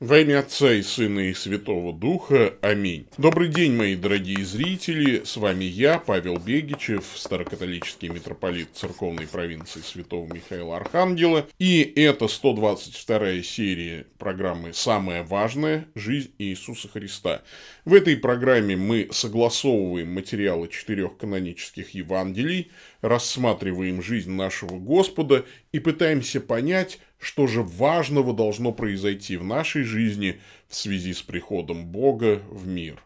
Во 0.00 0.18
имя 0.18 0.40
Отца 0.40 0.72
и 0.72 0.82
Сына 0.82 1.20
и 1.20 1.34
Святого 1.34 1.92
Духа. 1.92 2.54
Аминь. 2.62 3.06
Добрый 3.16 3.46
день, 3.46 3.76
мои 3.76 3.94
дорогие 3.94 4.44
зрители. 4.44 5.22
С 5.24 5.36
вами 5.36 5.62
я, 5.62 6.00
Павел 6.00 6.36
Бегичев, 6.36 7.04
старокатолический 7.14 8.08
митрополит 8.08 8.70
церковной 8.74 9.28
провинции 9.28 9.82
Святого 9.82 10.26
Михаила 10.26 10.78
Архангела. 10.78 11.46
И 11.60 11.80
это 11.94 12.26
122 12.26 13.42
серия 13.44 14.06
программы 14.18 14.72
«Самое 14.72 15.22
важное. 15.22 15.86
Жизнь 15.94 16.32
Иисуса 16.38 16.88
Христа». 16.88 17.42
В 17.84 17.94
этой 17.94 18.16
программе 18.16 18.74
мы 18.74 19.08
согласовываем 19.12 20.12
материалы 20.12 20.66
четырех 20.66 21.16
канонических 21.18 21.90
Евангелий, 21.90 22.72
рассматриваем 23.00 24.02
жизнь 24.02 24.32
нашего 24.32 24.76
Господа 24.76 25.44
и 25.70 25.78
пытаемся 25.78 26.40
понять, 26.40 26.98
что 27.24 27.46
же 27.46 27.62
важного 27.62 28.34
должно 28.34 28.70
произойти 28.70 29.38
в 29.38 29.44
нашей 29.44 29.82
жизни 29.82 30.40
в 30.68 30.74
связи 30.74 31.14
с 31.14 31.22
приходом 31.22 31.86
Бога 31.86 32.42
в 32.50 32.66
мир. 32.66 33.02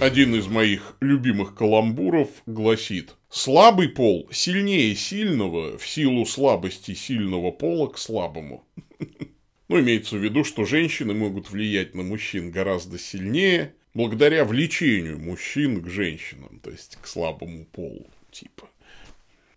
Один 0.00 0.34
из 0.34 0.48
моих 0.48 0.96
любимых 1.00 1.54
каламбуров 1.54 2.28
гласит 2.44 3.14
«Слабый 3.30 3.88
пол 3.88 4.28
сильнее 4.32 4.94
сильного 4.96 5.78
в 5.78 5.88
силу 5.88 6.26
слабости 6.26 6.92
сильного 6.92 7.52
пола 7.52 7.86
к 7.86 7.96
слабому». 7.96 8.66
Ну, 9.72 9.80
имеется 9.80 10.16
в 10.16 10.18
виду, 10.22 10.44
что 10.44 10.66
женщины 10.66 11.14
могут 11.14 11.50
влиять 11.50 11.94
на 11.94 12.02
мужчин 12.02 12.50
гораздо 12.50 12.98
сильнее, 12.98 13.72
благодаря 13.94 14.44
влечению 14.44 15.18
мужчин 15.18 15.80
к 15.80 15.88
женщинам, 15.88 16.60
то 16.62 16.70
есть 16.70 16.98
к 17.00 17.06
слабому 17.06 17.64
полу, 17.64 18.06
типа. 18.30 18.68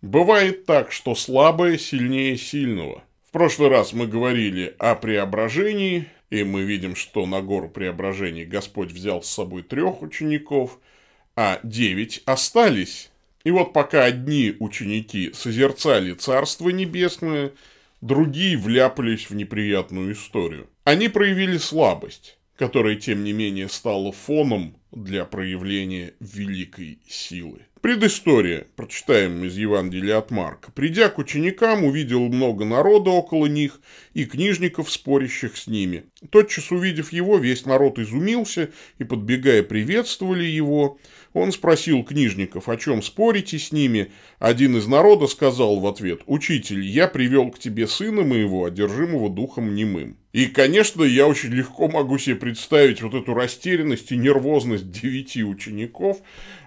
Бывает 0.00 0.64
так, 0.64 0.90
что 0.90 1.14
слабое 1.14 1.76
сильнее 1.76 2.38
сильного. 2.38 3.04
В 3.28 3.30
прошлый 3.30 3.68
раз 3.68 3.92
мы 3.92 4.06
говорили 4.06 4.74
о 4.78 4.94
преображении, 4.94 6.06
и 6.30 6.44
мы 6.44 6.62
видим, 6.62 6.96
что 6.96 7.26
на 7.26 7.42
гору 7.42 7.68
преображения 7.68 8.46
Господь 8.46 8.92
взял 8.92 9.22
с 9.22 9.28
собой 9.28 9.64
трех 9.64 10.00
учеников, 10.00 10.80
а 11.34 11.60
девять 11.62 12.22
остались. 12.24 13.10
И 13.44 13.50
вот 13.50 13.74
пока 13.74 14.04
одни 14.04 14.56
ученики 14.60 15.30
созерцали 15.34 16.14
Царство 16.14 16.70
Небесное– 16.70 17.52
другие 18.06 18.56
вляпались 18.56 19.28
в 19.28 19.34
неприятную 19.34 20.12
историю. 20.12 20.68
Они 20.84 21.08
проявили 21.08 21.58
слабость, 21.58 22.38
которая, 22.56 22.96
тем 22.96 23.24
не 23.24 23.32
менее, 23.32 23.68
стала 23.68 24.12
фоном 24.12 24.76
для 24.92 25.24
проявления 25.24 26.14
великой 26.20 27.00
силы. 27.08 27.66
Предыстория. 27.82 28.66
Прочитаем 28.74 29.44
из 29.44 29.56
Евангелия 29.58 30.16
от 30.16 30.30
Марка. 30.30 30.72
Придя 30.72 31.10
к 31.10 31.18
ученикам, 31.18 31.84
увидел 31.84 32.20
много 32.20 32.64
народа 32.64 33.10
около 33.10 33.46
них 33.46 33.80
и 34.14 34.24
книжников, 34.24 34.90
спорящих 34.90 35.58
с 35.58 35.66
ними. 35.66 36.04
Тотчас 36.30 36.72
увидев 36.72 37.12
его, 37.12 37.36
весь 37.36 37.66
народ 37.66 37.98
изумился 37.98 38.70
и, 38.98 39.04
подбегая, 39.04 39.62
приветствовали 39.62 40.44
его. 40.44 40.98
Он 41.34 41.52
спросил 41.52 42.02
книжников, 42.02 42.70
о 42.70 42.78
чем 42.78 43.02
спорите 43.02 43.58
с 43.58 43.70
ними. 43.72 44.10
Один 44.38 44.78
из 44.78 44.86
народа 44.86 45.26
сказал 45.26 45.78
в 45.78 45.86
ответ, 45.86 46.22
«Учитель, 46.26 46.80
я 46.80 47.06
привел 47.08 47.50
к 47.50 47.58
тебе 47.58 47.86
сына 47.86 48.22
моего, 48.22 48.64
одержимого 48.64 49.28
духом 49.28 49.74
немым». 49.74 50.16
И, 50.36 50.48
конечно, 50.48 51.02
я 51.02 51.26
очень 51.26 51.48
легко 51.48 51.88
могу 51.88 52.18
себе 52.18 52.36
представить 52.36 53.00
вот 53.00 53.14
эту 53.14 53.32
растерянность 53.32 54.12
и 54.12 54.18
нервозность 54.18 54.90
девяти 54.90 55.42
учеников, 55.42 56.18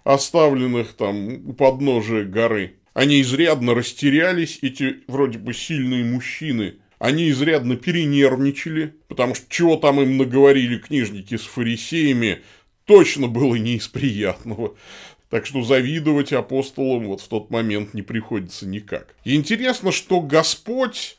оставленных 0.03 0.94
там 0.94 1.48
у 1.48 1.53
подножия 1.53 2.25
горы. 2.25 2.78
Они 2.95 3.22
изрядно 3.22 3.75
растерялись, 3.75 4.58
эти 4.63 5.02
вроде 5.08 5.38
бы 5.38 5.53
сильные 5.53 6.03
мужчины. 6.03 6.78
Они 6.97 7.29
изрядно 7.29 7.75
перенервничали, 7.75 8.96
потому 9.08 9.35
что 9.35 9.46
чего 9.50 9.75
там 9.75 10.02
им 10.02 10.18
наговорили 10.18 10.79
книжники 10.79 11.38
с 11.38 11.44
фарисеями, 11.44 12.41
точно 12.85 13.28
было 13.28 13.53
не 13.53 13.75
из 13.75 13.88
приятного. 13.88 14.74
Так 15.29 15.46
что 15.46 15.62
завидовать 15.62 16.34
апостолам 16.34 17.06
вот 17.06 17.22
в 17.22 17.28
тот 17.28 17.52
момент 17.52 17.94
не 17.94 18.02
приходится 18.02 18.66
никак. 18.66 19.13
Интересно, 19.25 19.91
что 19.91 20.22
Господь, 20.22 21.19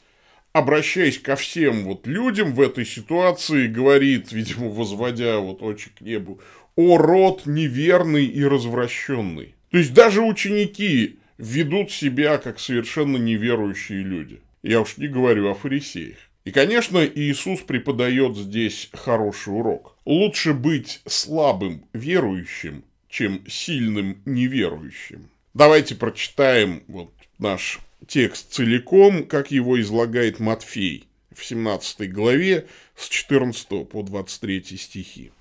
обращаясь 0.52 1.18
ко 1.18 1.36
всем 1.36 1.84
вот 1.84 2.06
людям 2.06 2.54
в 2.54 2.60
этой 2.60 2.84
ситуации, 2.84 3.66
говорит, 3.66 4.32
видимо, 4.32 4.68
возводя 4.68 5.38
вот 5.38 5.62
очи 5.62 5.90
к 5.90 6.00
небу, 6.00 6.40
«О 6.76 6.96
род 6.96 7.46
неверный 7.46 8.26
и 8.26 8.44
развращенный». 8.44 9.54
То 9.70 9.78
есть 9.78 9.92
даже 9.92 10.22
ученики 10.22 11.18
ведут 11.38 11.90
себя 11.90 12.38
как 12.38 12.58
совершенно 12.58 13.16
неверующие 13.16 14.02
люди. 14.02 14.40
Я 14.62 14.80
уж 14.80 14.96
не 14.98 15.08
говорю 15.08 15.50
о 15.50 15.54
фарисеях. 15.54 16.16
И, 16.44 16.52
конечно, 16.52 17.04
Иисус 17.04 17.60
преподает 17.60 18.36
здесь 18.36 18.88
хороший 18.92 19.54
урок. 19.54 19.96
Лучше 20.04 20.54
быть 20.54 21.00
слабым 21.06 21.84
верующим, 21.92 22.84
чем 23.08 23.42
сильным 23.46 24.20
неверующим. 24.24 25.28
Давайте 25.54 25.94
прочитаем 25.94 26.82
вот 26.88 27.12
наш 27.38 27.78
текст 28.06 28.52
целиком, 28.52 29.26
как 29.26 29.50
его 29.50 29.80
излагает 29.80 30.40
Матфей 30.40 31.08
в 31.34 31.44
17 31.44 32.12
главе 32.12 32.66
с 32.96 33.08
14 33.08 33.88
по 33.88 34.02
23 34.02 34.76
стихи. 34.76 35.32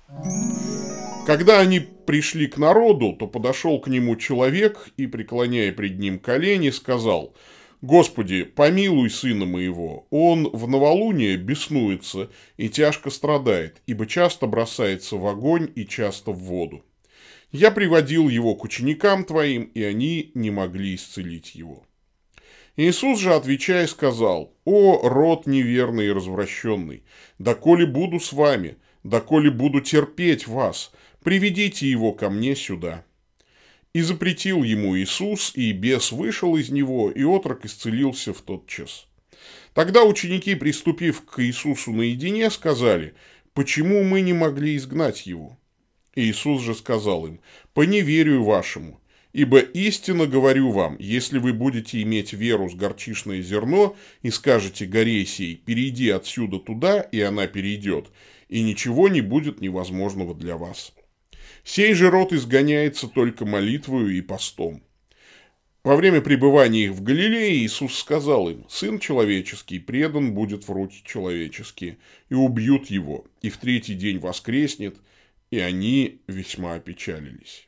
Когда 1.26 1.60
они 1.60 1.80
пришли 1.80 2.46
к 2.46 2.56
народу, 2.56 3.14
то 3.18 3.26
подошел 3.26 3.80
к 3.80 3.88
нему 3.88 4.16
человек 4.16 4.88
и, 4.96 5.06
преклоняя 5.06 5.72
пред 5.72 5.98
ним 5.98 6.18
колени, 6.18 6.70
сказал– 6.70 7.34
Господи, 7.82 8.42
помилуй 8.42 9.08
сына 9.08 9.46
моего, 9.46 10.06
он 10.10 10.50
в 10.50 10.68
новолуние 10.68 11.38
беснуется 11.38 12.30
и 12.58 12.68
тяжко 12.68 13.08
страдает, 13.08 13.80
ибо 13.86 14.06
часто 14.06 14.46
бросается 14.46 15.16
в 15.16 15.26
огонь 15.26 15.70
и 15.74 15.86
часто 15.86 16.30
в 16.30 16.40
воду. 16.40 16.84
Я 17.52 17.70
приводил 17.70 18.28
его 18.28 18.54
к 18.54 18.64
ученикам 18.64 19.24
твоим, 19.24 19.64
и 19.74 19.82
они 19.82 20.30
не 20.34 20.50
могли 20.50 20.94
исцелить 20.94 21.54
его. 21.54 21.82
Иисус 22.76 23.18
же, 23.18 23.34
отвечая, 23.34 23.86
сказал, 23.86 24.54
«О, 24.64 25.08
род 25.08 25.46
неверный 25.46 26.06
и 26.06 26.12
развращенный, 26.12 27.02
доколе 27.38 27.86
буду 27.86 28.20
с 28.20 28.32
вами, 28.32 28.76
доколе 29.02 29.50
буду 29.50 29.80
терпеть 29.80 30.46
вас, 30.46 30.92
приведите 31.22 31.88
его 31.88 32.12
ко 32.12 32.30
мне 32.30 32.54
сюда». 32.54 33.04
И 33.92 34.02
запретил 34.02 34.62
ему 34.62 34.96
Иисус, 34.96 35.52
и 35.56 35.72
бес 35.72 36.12
вышел 36.12 36.56
из 36.56 36.70
него, 36.70 37.10
и 37.10 37.24
отрок 37.24 37.64
исцелился 37.64 38.32
в 38.32 38.40
тот 38.40 38.68
час. 38.68 39.08
Тогда 39.74 40.04
ученики, 40.04 40.54
приступив 40.54 41.24
к 41.24 41.42
Иисусу 41.42 41.92
наедине, 41.92 42.50
сказали, 42.50 43.14
«Почему 43.52 44.04
мы 44.04 44.20
не 44.20 44.32
могли 44.32 44.76
изгнать 44.76 45.26
его?» 45.26 45.58
Иисус 46.14 46.62
же 46.62 46.74
сказал 46.74 47.26
им, 47.26 47.40
«По 47.74 47.82
неверию 47.82 48.44
вашему, 48.44 48.99
ибо 49.32 49.58
истинно 49.58 50.26
говорю 50.26 50.70
вам, 50.70 50.96
если 50.98 51.38
вы 51.38 51.52
будете 51.52 52.02
иметь 52.02 52.32
веру 52.32 52.68
с 52.68 52.74
горчишное 52.74 53.42
зерно 53.42 53.96
и 54.22 54.30
скажете 54.30 54.86
горе 54.86 55.24
перейди 55.24 56.10
отсюда 56.10 56.58
туда, 56.58 57.00
и 57.00 57.20
она 57.20 57.46
перейдет, 57.46 58.08
и 58.48 58.62
ничего 58.62 59.08
не 59.08 59.20
будет 59.20 59.60
невозможного 59.60 60.34
для 60.34 60.56
вас». 60.56 60.92
Сей 61.62 61.92
же 61.94 62.10
род 62.10 62.32
изгоняется 62.32 63.06
только 63.06 63.44
молитвою 63.44 64.16
и 64.16 64.20
постом. 64.22 64.82
Во 65.82 65.96
время 65.96 66.20
пребывания 66.20 66.84
их 66.84 66.92
в 66.92 67.02
Галилее 67.02 67.56
Иисус 67.56 67.98
сказал 67.98 68.50
им, 68.50 68.66
«Сын 68.68 68.98
человеческий 68.98 69.78
предан 69.78 70.34
будет 70.34 70.68
в 70.68 70.72
руки 70.72 71.02
человеческие, 71.04 71.96
и 72.28 72.34
убьют 72.34 72.88
его, 72.88 73.24
и 73.40 73.48
в 73.48 73.56
третий 73.56 73.94
день 73.94 74.18
воскреснет, 74.18 74.96
и 75.50 75.58
они 75.58 76.20
весьма 76.26 76.74
опечалились». 76.74 77.66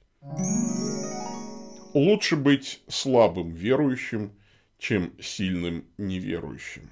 Лучше 1.95 2.37
быть 2.37 2.81
слабым 2.89 3.53
верующим, 3.53 4.33
чем 4.79 5.13
сильным 5.21 5.85
неверующим. 5.99 6.91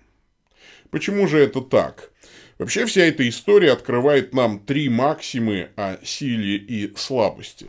Почему 0.90 1.26
же 1.26 1.38
это 1.38 1.60
так? 1.60 2.10
Вообще 2.58 2.84
вся 2.84 3.02
эта 3.02 3.26
история 3.28 3.72
открывает 3.72 4.34
нам 4.34 4.60
три 4.60 4.88
максимы 4.88 5.70
о 5.76 5.96
силе 6.04 6.56
и 6.56 6.94
слабости. 6.96 7.66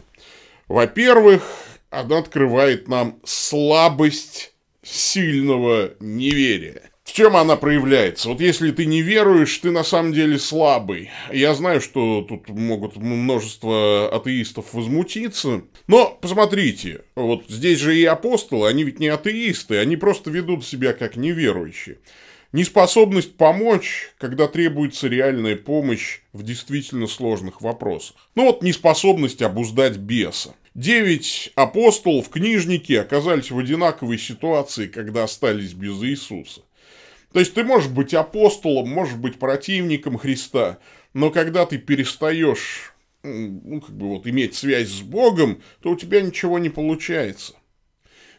Во-первых, 0.67 1.43
она 1.89 2.17
открывает 2.17 2.87
нам 2.87 3.19
слабость 3.23 4.53
сильного 4.81 5.93
неверия. 5.99 6.90
В 7.03 7.13
чем 7.13 7.35
она 7.35 7.55
проявляется? 7.55 8.29
Вот 8.29 8.39
если 8.39 8.71
ты 8.71 8.85
не 8.85 9.01
веруешь, 9.01 9.57
ты 9.57 9.71
на 9.71 9.83
самом 9.83 10.13
деле 10.13 10.39
слабый. 10.39 11.09
Я 11.31 11.53
знаю, 11.55 11.81
что 11.81 12.21
тут 12.21 12.47
могут 12.49 12.95
множество 12.95 14.09
атеистов 14.15 14.73
возмутиться, 14.73 15.63
но 15.87 16.17
посмотрите, 16.21 17.01
вот 17.15 17.45
здесь 17.49 17.79
же 17.79 17.97
и 17.97 18.05
апостолы, 18.05 18.69
они 18.69 18.83
ведь 18.83 18.99
не 18.99 19.07
атеисты, 19.07 19.77
они 19.77 19.97
просто 19.97 20.29
ведут 20.29 20.65
себя 20.65 20.93
как 20.93 21.17
неверующие. 21.17 21.97
Неспособность 22.53 23.35
помочь, 23.37 24.13
когда 24.17 24.47
требуется 24.47 25.07
реальная 25.07 25.55
помощь 25.55 26.19
в 26.33 26.43
действительно 26.43 27.07
сложных 27.07 27.61
вопросах. 27.61 28.17
Ну 28.35 28.45
вот 28.45 28.61
неспособность 28.61 29.41
обуздать 29.41 29.97
беса. 29.97 30.53
Девять 30.75 31.51
апостолов, 31.55 32.29
книжники 32.29 32.93
оказались 32.93 33.51
в 33.51 33.57
одинаковой 33.57 34.17
ситуации, 34.17 34.87
когда 34.87 35.23
остались 35.23 35.73
без 35.73 36.01
Иисуса. 36.03 36.61
То 37.33 37.39
есть 37.39 37.53
ты 37.53 37.63
можешь 37.63 37.89
быть 37.89 38.13
апостолом, 38.13 38.89
можешь 38.89 39.15
быть 39.15 39.39
противником 39.39 40.17
Христа, 40.17 40.79
но 41.13 41.29
когда 41.29 41.65
ты 41.65 41.77
перестаешь 41.77 42.93
ну, 43.23 43.81
как 43.81 43.95
бы 43.95 44.09
вот 44.09 44.27
иметь 44.27 44.55
связь 44.55 44.89
с 44.89 45.01
Богом, 45.01 45.61
то 45.81 45.91
у 45.91 45.95
тебя 45.95 46.21
ничего 46.21 46.59
не 46.59 46.69
получается. 46.69 47.53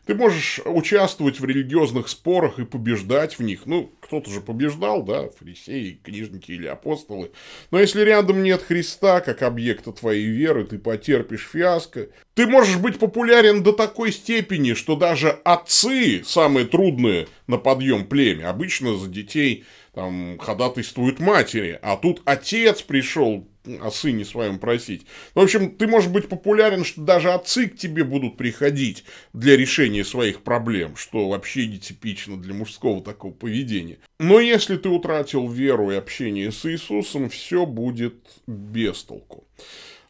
Ты 0.05 0.17
можешь 0.17 0.61
участвовать 0.65 1.39
в 1.39 1.45
религиозных 1.45 2.09
спорах 2.09 2.59
и 2.59 2.65
побеждать 2.65 3.39
в 3.39 3.43
них. 3.43 3.67
Ну, 3.67 3.93
кто-то 4.01 4.31
же 4.31 4.41
побеждал, 4.41 5.05
да, 5.05 5.29
фарисеи, 5.29 6.01
книжники 6.03 6.51
или 6.51 6.67
апостолы. 6.67 7.31
Но 7.71 7.79
если 7.79 8.03
рядом 8.03 8.43
нет 8.43 8.63
Христа 8.63 9.21
как 9.21 9.43
объекта 9.43 9.93
твоей 9.93 10.27
веры, 10.27 10.65
ты 10.65 10.79
потерпишь 10.79 11.49
фиаско. 11.53 12.09
Ты 12.35 12.49
можешь 12.49 12.79
быть 12.79 12.99
популярен 12.99 13.63
до 13.63 13.73
такой 13.73 14.11
степени, 14.11 14.75
что 14.75 14.97
даже 14.97 15.31
отцы, 15.45 16.23
самые 16.25 16.67
трудные 16.67 17.29
на 17.47 17.59
подъем 17.59 18.05
племя, 18.05 18.51
обычно 18.51 18.97
за 18.97 19.09
детей 19.09 19.65
там 19.95 20.39
ходатайствуют 20.39 21.21
матери, 21.21 21.79
а 21.81 21.97
тут 21.97 22.23
отец 22.25 22.83
пришел 22.83 23.47
о 23.81 23.91
сыне 23.91 24.25
своем 24.25 24.59
просить. 24.59 25.07
В 25.35 25.41
общем, 25.41 25.71
ты 25.71 25.87
можешь 25.87 26.11
быть 26.11 26.29
популярен, 26.29 26.85
что 26.85 27.01
даже 27.03 27.33
отцы 27.33 27.69
к 27.69 27.77
тебе 27.77 28.05
будут 28.05 28.37
приходить 28.37 29.05
для 29.33 29.57
решения 29.57 30.05
своих 30.05 30.43
проблем, 30.43 30.97
что 30.97 31.29
вообще 31.29 31.67
нетипично 31.67 32.37
для 32.37 32.55
мужского 32.55 33.03
такого 33.03 33.33
поведения. 33.33 33.99
Но 34.19 34.41
если 34.41 34.77
ты 34.77 34.89
утратил 34.89 35.49
веру 35.49 35.91
и 35.91 35.97
общение 35.97 36.51
с 36.51 36.65
Иисусом, 36.67 37.29
все 37.29 37.67
будет 37.67 38.17
без 38.47 39.03
толку. 39.05 39.45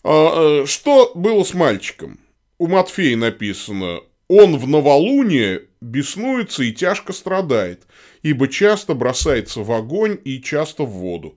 А, 0.04 0.62
э, 0.62 0.66
что 0.66 1.12
было 1.14 1.44
с 1.44 1.54
мальчиком? 1.54 2.18
У 2.58 2.66
Матфея 2.66 3.16
написано, 3.16 4.00
он 4.28 4.56
в 4.56 4.66
новолуние 4.66 5.64
беснуется 5.80 6.62
и 6.62 6.72
тяжко 6.72 7.12
страдает, 7.12 7.82
ибо 8.22 8.48
часто 8.48 8.94
бросается 8.94 9.60
в 9.60 9.70
огонь 9.72 10.18
и 10.24 10.40
часто 10.40 10.84
в 10.84 10.90
воду. 10.90 11.36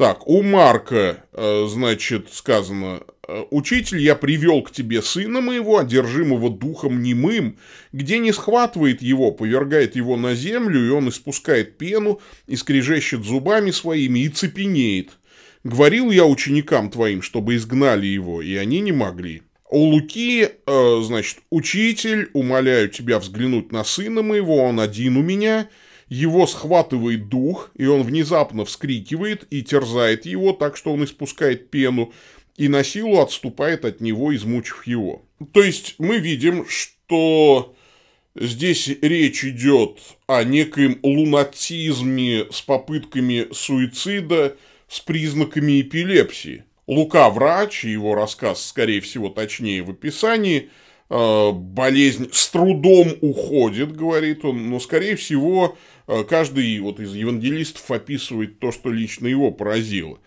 Так, 0.00 0.26
у 0.26 0.42
Марка, 0.42 1.24
э, 1.34 1.66
значит, 1.68 2.32
сказано, 2.32 3.02
«Э, 3.28 3.44
«Учитель, 3.50 3.98
я 3.98 4.14
привел 4.14 4.62
к 4.62 4.70
тебе 4.70 5.02
сына 5.02 5.42
моего, 5.42 5.76
одержимого 5.76 6.48
духом 6.48 7.02
немым, 7.02 7.58
где 7.92 8.16
не 8.16 8.32
схватывает 8.32 9.02
его, 9.02 9.30
повергает 9.30 9.96
его 9.96 10.16
на 10.16 10.34
землю, 10.34 10.86
и 10.86 10.88
он 10.88 11.10
испускает 11.10 11.76
пену, 11.76 12.18
и 12.46 12.56
скрежещет 12.56 13.24
зубами 13.24 13.72
своими, 13.72 14.20
и 14.20 14.30
цепенеет. 14.30 15.18
Говорил 15.64 16.10
я 16.10 16.24
ученикам 16.24 16.88
твоим, 16.88 17.20
чтобы 17.20 17.56
изгнали 17.56 18.06
его, 18.06 18.40
и 18.40 18.54
они 18.54 18.80
не 18.80 18.92
могли». 18.92 19.42
У 19.68 19.80
Луки, 19.80 20.48
э, 20.66 21.00
значит, 21.02 21.40
«Учитель, 21.50 22.30
умоляю 22.32 22.88
тебя 22.88 23.18
взглянуть 23.18 23.70
на 23.70 23.84
сына 23.84 24.22
моего, 24.22 24.64
он 24.64 24.80
один 24.80 25.18
у 25.18 25.22
меня, 25.22 25.68
его 26.10 26.46
схватывает 26.46 27.28
дух, 27.28 27.70
и 27.76 27.86
он 27.86 28.02
внезапно 28.02 28.66
вскрикивает 28.66 29.46
и 29.50 29.62
терзает 29.62 30.26
его 30.26 30.52
так, 30.52 30.76
что 30.76 30.92
он 30.92 31.04
испускает 31.04 31.70
пену, 31.70 32.12
и 32.56 32.68
на 32.68 32.84
силу 32.84 33.20
отступает 33.20 33.86
от 33.86 34.02
него, 34.02 34.34
измучив 34.34 34.86
его. 34.86 35.22
То 35.52 35.62
есть 35.62 35.94
мы 35.98 36.18
видим, 36.18 36.66
что 36.68 37.74
здесь 38.34 38.88
речь 39.00 39.44
идет 39.44 39.98
о 40.26 40.42
некоем 40.42 40.98
лунатизме 41.02 42.46
с 42.50 42.60
попытками 42.60 43.46
суицида 43.52 44.56
с 44.88 44.98
признаками 45.00 45.80
эпилепсии. 45.80 46.64
Лука 46.88 47.30
врач, 47.30 47.84
его 47.84 48.16
рассказ, 48.16 48.66
скорее 48.66 49.00
всего, 49.00 49.28
точнее 49.28 49.82
в 49.82 49.90
описании, 49.90 50.70
э, 51.08 51.50
болезнь 51.52 52.28
с 52.32 52.48
трудом 52.48 53.16
уходит, 53.20 53.94
говорит 53.94 54.44
он, 54.44 54.68
но, 54.68 54.80
скорее 54.80 55.14
всего, 55.14 55.78
каждый 56.28 56.78
вот 56.80 57.00
из 57.00 57.14
евангелистов 57.14 57.90
описывает 57.90 58.58
то, 58.58 58.72
что 58.72 58.90
лично 58.90 59.26
его 59.26 59.50
поразило. 59.50 60.18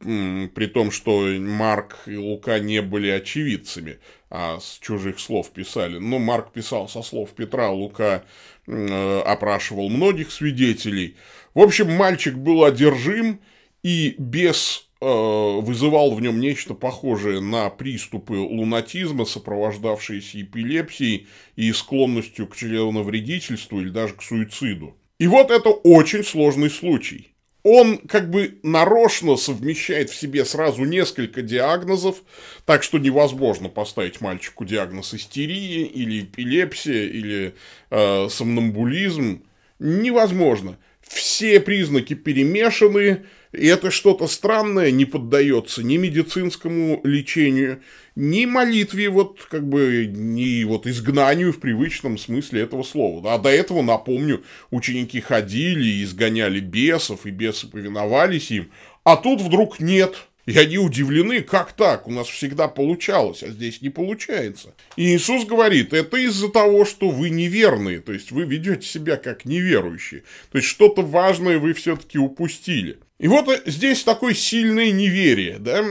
При 0.00 0.66
том, 0.66 0.90
что 0.90 1.26
Марк 1.38 1.96
и 2.06 2.16
Лука 2.16 2.58
не 2.58 2.82
были 2.82 3.08
очевидцами, 3.08 3.98
а 4.28 4.60
с 4.60 4.78
чужих 4.80 5.18
слов 5.18 5.50
писали. 5.50 5.98
Но 5.98 6.18
Марк 6.18 6.52
писал 6.52 6.88
со 6.88 7.02
слов 7.02 7.30
Петра, 7.30 7.70
Лука 7.70 8.24
э, 8.66 9.20
опрашивал 9.20 9.88
многих 9.88 10.30
свидетелей. 10.30 11.16
В 11.54 11.60
общем, 11.60 11.90
мальчик 11.90 12.34
был 12.34 12.64
одержим, 12.64 13.40
и 13.82 14.14
бес 14.18 14.88
э, 15.00 15.06
вызывал 15.06 16.14
в 16.14 16.20
нем 16.20 16.38
нечто 16.38 16.74
похожее 16.74 17.40
на 17.40 17.70
приступы 17.70 18.34
лунатизма, 18.34 19.24
сопровождавшиеся 19.24 20.42
эпилепсией 20.42 21.28
и 21.56 21.72
склонностью 21.72 22.46
к 22.46 22.56
членовредительству 22.56 23.80
или 23.80 23.88
даже 23.88 24.12
к 24.14 24.22
суициду. 24.22 24.97
И 25.18 25.26
вот 25.26 25.50
это 25.50 25.70
очень 25.70 26.22
сложный 26.24 26.70
случай. 26.70 27.32
Он 27.64 27.98
как 27.98 28.30
бы 28.30 28.60
нарочно 28.62 29.36
совмещает 29.36 30.10
в 30.10 30.14
себе 30.14 30.44
сразу 30.44 30.84
несколько 30.84 31.42
диагнозов, 31.42 32.22
так 32.64 32.84
что 32.84 32.98
невозможно 32.98 33.68
поставить 33.68 34.20
мальчику 34.20 34.64
диагноз 34.64 35.12
истерии 35.12 35.84
или 35.84 36.22
эпилепсия 36.22 37.04
или 37.08 37.54
э, 37.90 38.28
сомнамбулизм. 38.30 39.42
Невозможно. 39.80 40.78
Все 41.02 41.58
признаки 41.58 42.14
перемешаны, 42.14 43.24
и 43.52 43.66
это 43.66 43.90
что-то 43.90 44.26
странное, 44.26 44.90
не 44.90 45.04
поддается 45.04 45.82
ни 45.82 45.96
медицинскому 45.96 47.00
лечению, 47.04 47.80
ни 48.14 48.44
молитве, 48.44 49.08
вот 49.08 49.46
как 49.50 49.66
бы, 49.66 50.10
ни 50.12 50.64
вот 50.64 50.86
изгнанию 50.86 51.52
в 51.52 51.60
привычном 51.60 52.18
смысле 52.18 52.62
этого 52.62 52.82
слова. 52.82 53.34
А 53.34 53.38
до 53.38 53.48
этого, 53.48 53.82
напомню, 53.82 54.42
ученики 54.70 55.20
ходили 55.20 55.86
и 55.86 56.04
изгоняли 56.04 56.60
бесов, 56.60 57.26
и 57.26 57.30
бесы 57.30 57.68
повиновались 57.68 58.50
им, 58.50 58.70
а 59.04 59.16
тут 59.16 59.40
вдруг 59.40 59.80
нет. 59.80 60.16
И 60.44 60.56
они 60.56 60.78
удивлены, 60.78 61.42
как 61.42 61.72
так, 61.72 62.08
у 62.08 62.10
нас 62.10 62.26
всегда 62.26 62.68
получалось, 62.68 63.42
а 63.42 63.48
здесь 63.48 63.82
не 63.82 63.90
получается. 63.90 64.74
И 64.96 65.14
Иисус 65.14 65.44
говорит, 65.44 65.92
это 65.92 66.16
из-за 66.16 66.48
того, 66.48 66.86
что 66.86 67.10
вы 67.10 67.28
неверные, 67.28 68.00
то 68.00 68.14
есть 68.14 68.32
вы 68.32 68.44
ведете 68.44 68.86
себя 68.86 69.16
как 69.16 69.44
неверующие. 69.44 70.22
То 70.50 70.56
есть 70.56 70.68
что-то 70.68 71.02
важное 71.02 71.58
вы 71.58 71.74
все-таки 71.74 72.18
упустили. 72.18 72.98
И 73.18 73.26
вот 73.26 73.48
здесь 73.66 74.04
такое 74.04 74.32
сильное 74.32 74.92
неверие, 74.92 75.58
да, 75.58 75.82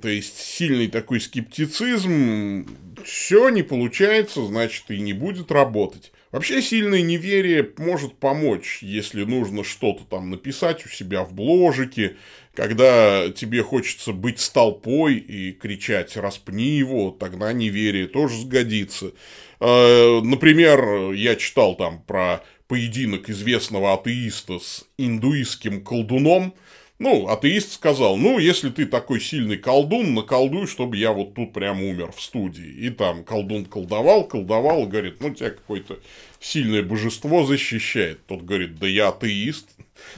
то 0.00 0.08
есть 0.08 0.38
сильный 0.38 0.88
такой 0.88 1.20
скептицизм, 1.20 2.66
все 3.04 3.50
не 3.50 3.62
получается, 3.62 4.46
значит 4.46 4.90
и 4.90 4.98
не 4.98 5.12
будет 5.12 5.52
работать. 5.52 6.10
Вообще 6.32 6.62
сильное 6.62 7.02
неверие 7.02 7.68
может 7.76 8.16
помочь, 8.16 8.78
если 8.82 9.24
нужно 9.24 9.62
что-то 9.62 10.04
там 10.04 10.30
написать 10.30 10.86
у 10.86 10.88
себя 10.88 11.24
в 11.24 11.34
бложике, 11.34 12.16
когда 12.54 13.28
тебе 13.30 13.62
хочется 13.62 14.12
быть 14.12 14.40
столпой 14.40 15.16
и 15.16 15.52
кричать 15.52 16.16
«распни 16.16 16.78
его», 16.78 17.10
тогда 17.10 17.52
неверие 17.52 18.06
тоже 18.06 18.40
сгодится. 18.40 19.12
А, 19.58 20.20
например, 20.22 21.12
я 21.12 21.36
читал 21.36 21.74
там 21.74 22.00
про 22.02 22.42
поединок 22.70 23.28
известного 23.28 23.92
атеиста 23.92 24.60
с 24.60 24.86
индуистским 24.96 25.82
колдуном– 25.82 26.54
ну, 27.00 27.28
атеист 27.28 27.72
сказал, 27.72 28.18
ну, 28.18 28.38
если 28.38 28.68
ты 28.68 28.84
такой 28.84 29.22
сильный 29.22 29.56
колдун, 29.56 30.12
наколдуй, 30.12 30.66
чтобы 30.66 30.98
я 30.98 31.12
вот 31.12 31.32
тут 31.32 31.54
прям 31.54 31.82
умер 31.82 32.12
в 32.14 32.20
студии. 32.20 32.68
И 32.68 32.90
там 32.90 33.24
колдун 33.24 33.64
колдовал, 33.64 34.28
колдовал, 34.28 34.86
говорит, 34.86 35.16
ну, 35.20 35.32
тебя 35.32 35.48
какое-то 35.48 35.98
сильное 36.40 36.82
божество 36.82 37.46
защищает. 37.46 38.26
Тот 38.26 38.42
говорит, 38.42 38.78
да 38.78 38.86
я 38.86 39.08
атеист. 39.08 39.70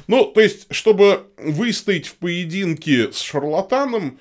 Ну, 0.08 0.24
то 0.24 0.40
есть, 0.40 0.66
чтобы 0.72 1.28
выстоять 1.36 2.08
в 2.08 2.16
поединке 2.16 3.12
с 3.12 3.20
шарлатаном, 3.20 4.18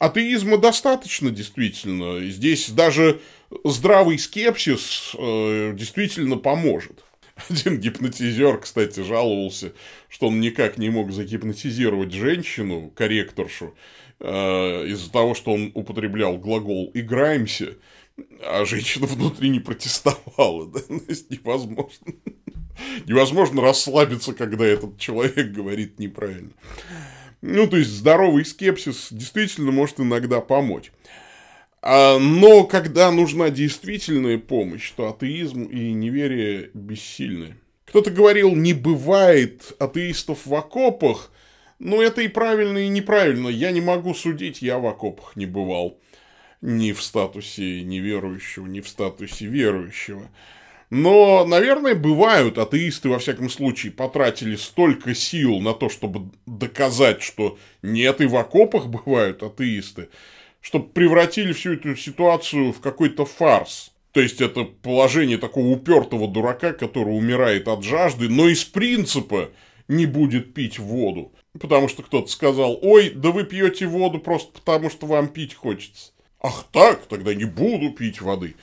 атеизма 0.00 0.58
достаточно, 0.58 1.30
действительно. 1.30 2.18
Здесь 2.28 2.68
даже 2.70 3.20
здравый 3.62 4.18
скепсис 4.18 5.14
э, 5.16 5.72
действительно 5.76 6.36
поможет. 6.36 7.04
Один 7.48 7.78
гипнотизер, 7.78 8.58
кстати, 8.58 9.00
жаловался, 9.00 9.72
что 10.08 10.28
он 10.28 10.40
никак 10.40 10.78
не 10.78 10.90
мог 10.90 11.12
загипнотизировать 11.12 12.12
женщину, 12.12 12.92
корректоршу, 12.94 13.74
э, 14.20 14.86
из-за 14.88 15.10
того, 15.10 15.34
что 15.34 15.52
он 15.52 15.70
употреблял 15.74 16.38
глагол 16.38 16.90
«играемся», 16.94 17.76
а 18.44 18.64
женщина 18.64 19.06
внутри 19.06 19.48
не 19.48 19.60
протестовала. 19.60 20.66
Да? 20.72 20.80
То 20.80 21.00
есть 21.08 21.30
невозможно. 21.30 22.12
Невозможно 23.06 23.62
расслабиться, 23.62 24.32
когда 24.32 24.64
этот 24.64 24.98
человек 24.98 25.52
говорит 25.52 25.98
неправильно. 25.98 26.50
Ну, 27.42 27.66
то 27.66 27.76
есть 27.76 27.90
здоровый 27.90 28.44
скепсис 28.44 29.08
действительно 29.10 29.72
может 29.72 30.00
иногда 30.00 30.40
помочь. 30.40 30.92
А, 31.82 32.18
но 32.18 32.64
когда 32.64 33.10
нужна 33.10 33.50
действительная 33.50 34.38
помощь, 34.38 34.92
то 34.92 35.08
атеизм 35.08 35.64
и 35.64 35.92
неверие 35.92 36.70
бессильны. 36.74 37.56
Кто-то 37.86 38.10
говорил, 38.10 38.54
не 38.54 38.72
бывает 38.72 39.74
атеистов 39.80 40.46
в 40.46 40.54
окопах. 40.54 41.32
Ну, 41.80 42.00
это 42.00 42.22
и 42.22 42.28
правильно, 42.28 42.78
и 42.78 42.88
неправильно. 42.88 43.48
Я 43.48 43.72
не 43.72 43.80
могу 43.80 44.14
судить, 44.14 44.62
я 44.62 44.78
в 44.78 44.86
окопах 44.86 45.34
не 45.34 45.46
бывал. 45.46 45.98
Ни 46.60 46.92
в 46.92 47.02
статусе 47.02 47.82
неверующего, 47.82 48.66
ни 48.66 48.80
в 48.80 48.88
статусе 48.88 49.46
верующего. 49.46 50.30
Но, 50.88 51.44
наверное, 51.44 51.96
бывают 51.96 52.58
атеисты, 52.58 53.08
во 53.08 53.18
всяком 53.18 53.50
случае, 53.50 53.90
потратили 53.90 54.54
столько 54.54 55.14
сил 55.14 55.58
на 55.58 55.74
то, 55.74 55.88
чтобы 55.88 56.30
доказать, 56.46 57.22
что 57.22 57.58
нет, 57.82 58.20
и 58.20 58.26
в 58.26 58.36
окопах 58.36 58.86
бывают 58.86 59.42
атеисты, 59.42 60.10
чтобы 60.62 60.88
превратили 60.88 61.52
всю 61.52 61.74
эту 61.74 61.94
ситуацию 61.96 62.72
в 62.72 62.80
какой-то 62.80 63.26
фарс. 63.26 63.92
То 64.12 64.20
есть 64.20 64.40
это 64.40 64.64
положение 64.64 65.36
такого 65.36 65.66
упертого 65.66 66.28
дурака, 66.28 66.72
который 66.72 67.16
умирает 67.16 67.68
от 67.68 67.82
жажды, 67.82 68.28
но 68.28 68.48
из 68.48 68.64
принципа 68.64 69.50
не 69.88 70.06
будет 70.06 70.54
пить 70.54 70.78
воду. 70.78 71.32
Потому 71.58 71.88
что 71.88 72.02
кто-то 72.02 72.28
сказал, 72.28 72.78
ой, 72.80 73.10
да 73.10 73.30
вы 73.30 73.44
пьете 73.44 73.86
воду 73.86 74.18
просто 74.18 74.52
потому, 74.52 74.88
что 74.88 75.06
вам 75.06 75.28
пить 75.28 75.54
хочется. 75.54 76.12
Ах 76.40 76.66
так, 76.72 77.06
тогда 77.06 77.34
не 77.34 77.44
буду 77.44 77.90
пить 77.90 78.20
воды. 78.20 78.54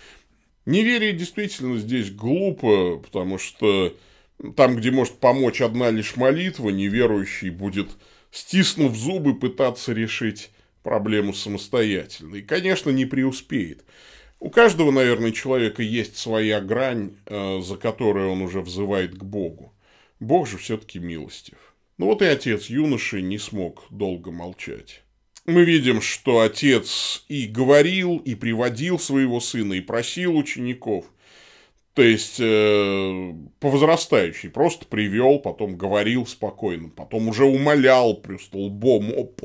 Неверие 0.65 1.13
действительно 1.13 1.77
здесь 1.77 2.11
глупо, 2.11 2.97
потому 2.97 3.37
что 3.37 3.93
там, 4.55 4.75
где 4.75 4.91
может 4.91 5.15
помочь 5.15 5.61
одна 5.61 5.89
лишь 5.89 6.15
молитва, 6.15 6.69
неверующий 6.69 7.49
будет, 7.49 7.89
стиснув 8.31 8.95
зубы, 8.95 9.35
пытаться 9.35 9.93
решить 9.93 10.51
проблему 10.83 11.33
самостоятельно. 11.33 12.35
И, 12.35 12.41
конечно, 12.41 12.89
не 12.89 13.05
преуспеет. 13.05 13.83
У 14.39 14.49
каждого, 14.49 14.91
наверное, 14.91 15.31
человека 15.31 15.83
есть 15.83 16.17
своя 16.17 16.61
грань, 16.61 17.17
э, 17.25 17.61
за 17.61 17.75
которую 17.75 18.31
он 18.31 18.41
уже 18.41 18.61
взывает 18.61 19.15
к 19.15 19.23
Богу. 19.23 19.73
Бог 20.19 20.47
же 20.47 20.57
все-таки 20.57 20.99
милостив. 20.99 21.57
Ну 21.97 22.05
вот 22.05 22.21
и 22.21 22.25
отец 22.25 22.67
юноши 22.67 23.21
не 23.21 23.37
смог 23.37 23.85
долго 23.89 24.31
молчать. 24.31 25.03
Мы 25.45 25.65
видим, 25.65 26.01
что 26.01 26.39
отец 26.39 27.25
и 27.27 27.47
говорил, 27.47 28.17
и 28.17 28.35
приводил 28.35 28.99
своего 28.99 29.39
сына, 29.39 29.73
и 29.73 29.81
просил 29.81 30.37
учеников. 30.37 31.05
То 31.99 32.03
есть, 32.03 32.37
э, 32.39 33.33
по 33.59 33.69
возрастающей. 33.69 34.49
Просто 34.49 34.85
привел, 34.85 35.37
потом 35.39 35.75
говорил 35.75 36.25
спокойно, 36.25 36.87
потом 36.87 37.27
уже 37.27 37.43
умолял, 37.43 38.15
просто 38.15 38.57
лбом 38.57 39.11
об 39.17 39.41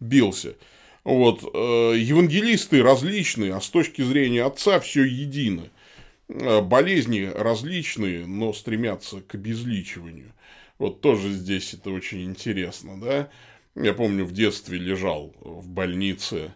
бился. 0.00 0.56
Вот, 1.04 1.42
э, 1.42 1.94
евангелисты 1.98 2.82
различные, 2.82 3.54
а 3.54 3.60
с 3.60 3.68
точки 3.68 4.00
зрения 4.00 4.44
отца 4.44 4.80
все 4.80 5.04
едино. 5.04 5.68
Э, 6.30 6.62
болезни 6.62 7.30
различные, 7.34 8.24
но 8.24 8.54
стремятся 8.54 9.20
к 9.20 9.34
обезличиванию. 9.34 10.32
Вот 10.78 11.02
тоже 11.02 11.28
здесь 11.28 11.74
это 11.74 11.90
очень 11.90 12.24
интересно, 12.24 12.98
да. 12.98 13.28
Я 13.74 13.92
помню, 13.92 14.24
в 14.24 14.32
детстве 14.32 14.78
лежал 14.78 15.34
в 15.42 15.68
больнице, 15.68 16.54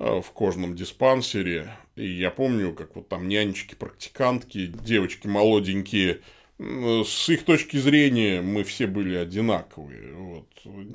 э, 0.00 0.20
в 0.20 0.32
кожном 0.32 0.74
диспансере, 0.74 1.70
и 2.00 2.06
я 2.06 2.30
помню, 2.30 2.72
как 2.72 2.96
вот 2.96 3.08
там 3.08 3.28
нянечки, 3.28 3.74
практикантки, 3.74 4.66
девочки 4.66 5.26
молоденькие– 5.26 6.20
с 6.60 7.28
их 7.30 7.44
точки 7.44 7.78
зрения 7.78 8.42
мы 8.42 8.64
все 8.64 8.86
были 8.86 9.14
одинаковые. 9.14 10.12
Вот. 10.12 10.46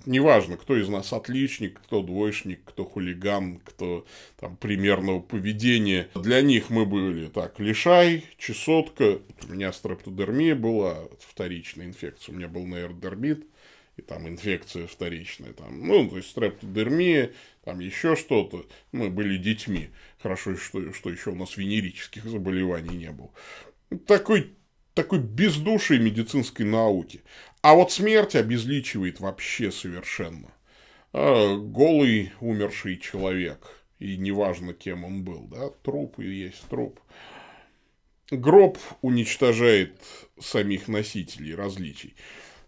Неважно, 0.05 0.57
кто 0.57 0.77
из 0.77 0.87
нас 0.89 1.11
отличник, 1.11 1.81
кто 1.81 2.03
двоечник, 2.03 2.61
кто 2.63 2.85
хулиган, 2.85 3.59
кто 3.65 4.05
там 4.39 4.57
примерного 4.57 5.21
поведения. 5.21 6.07
Для 6.13 6.41
них 6.43 6.69
мы 6.69 6.85
были 6.85 7.27
так, 7.27 7.59
лишай, 7.59 8.25
чесотка. 8.37 9.19
У 9.49 9.53
меня 9.53 9.73
стрептодермия 9.73 10.53
была, 10.53 10.99
вторичная 11.19 11.87
инфекция. 11.87 12.33
У 12.33 12.37
меня 12.37 12.47
был 12.47 12.67
нейродермит, 12.67 13.47
и 13.97 14.01
там 14.01 14.27
инфекция 14.27 14.87
вторичная. 14.87 15.53
Там, 15.53 15.87
ну, 15.87 16.09
то 16.09 16.17
есть 16.17 16.29
стрептодермия, 16.29 17.31
там 17.63 17.79
еще 17.79 18.15
что-то. 18.15 18.65
Мы 18.91 19.09
были 19.09 19.37
детьми. 19.37 19.89
Хорошо, 20.21 20.55
что, 20.57 20.93
что 20.93 21.09
еще 21.09 21.31
у 21.31 21.35
нас 21.35 21.57
венерических 21.57 22.25
заболеваний 22.25 22.97
не 22.97 23.11
было. 23.11 23.31
Такой 24.05 24.53
такой 24.95 25.19
бездушной 25.19 25.99
медицинской 25.99 26.65
науки. 26.65 27.21
А 27.61 27.75
вот 27.75 27.91
смерть 27.91 28.35
обезличивает 28.35 29.19
вообще 29.19 29.71
совершенно. 29.71 30.51
А, 31.13 31.55
голый 31.57 32.31
умерший 32.39 32.97
человек, 32.97 33.67
и 33.99 34.17
неважно, 34.17 34.73
кем 34.73 35.03
он 35.03 35.23
был, 35.23 35.47
да, 35.47 35.69
труп 35.83 36.19
и 36.19 36.27
есть 36.27 36.61
труп. 36.69 36.99
Гроб 38.31 38.79
уничтожает 39.01 40.01
самих 40.39 40.87
носителей 40.87 41.53
различий. 41.53 42.15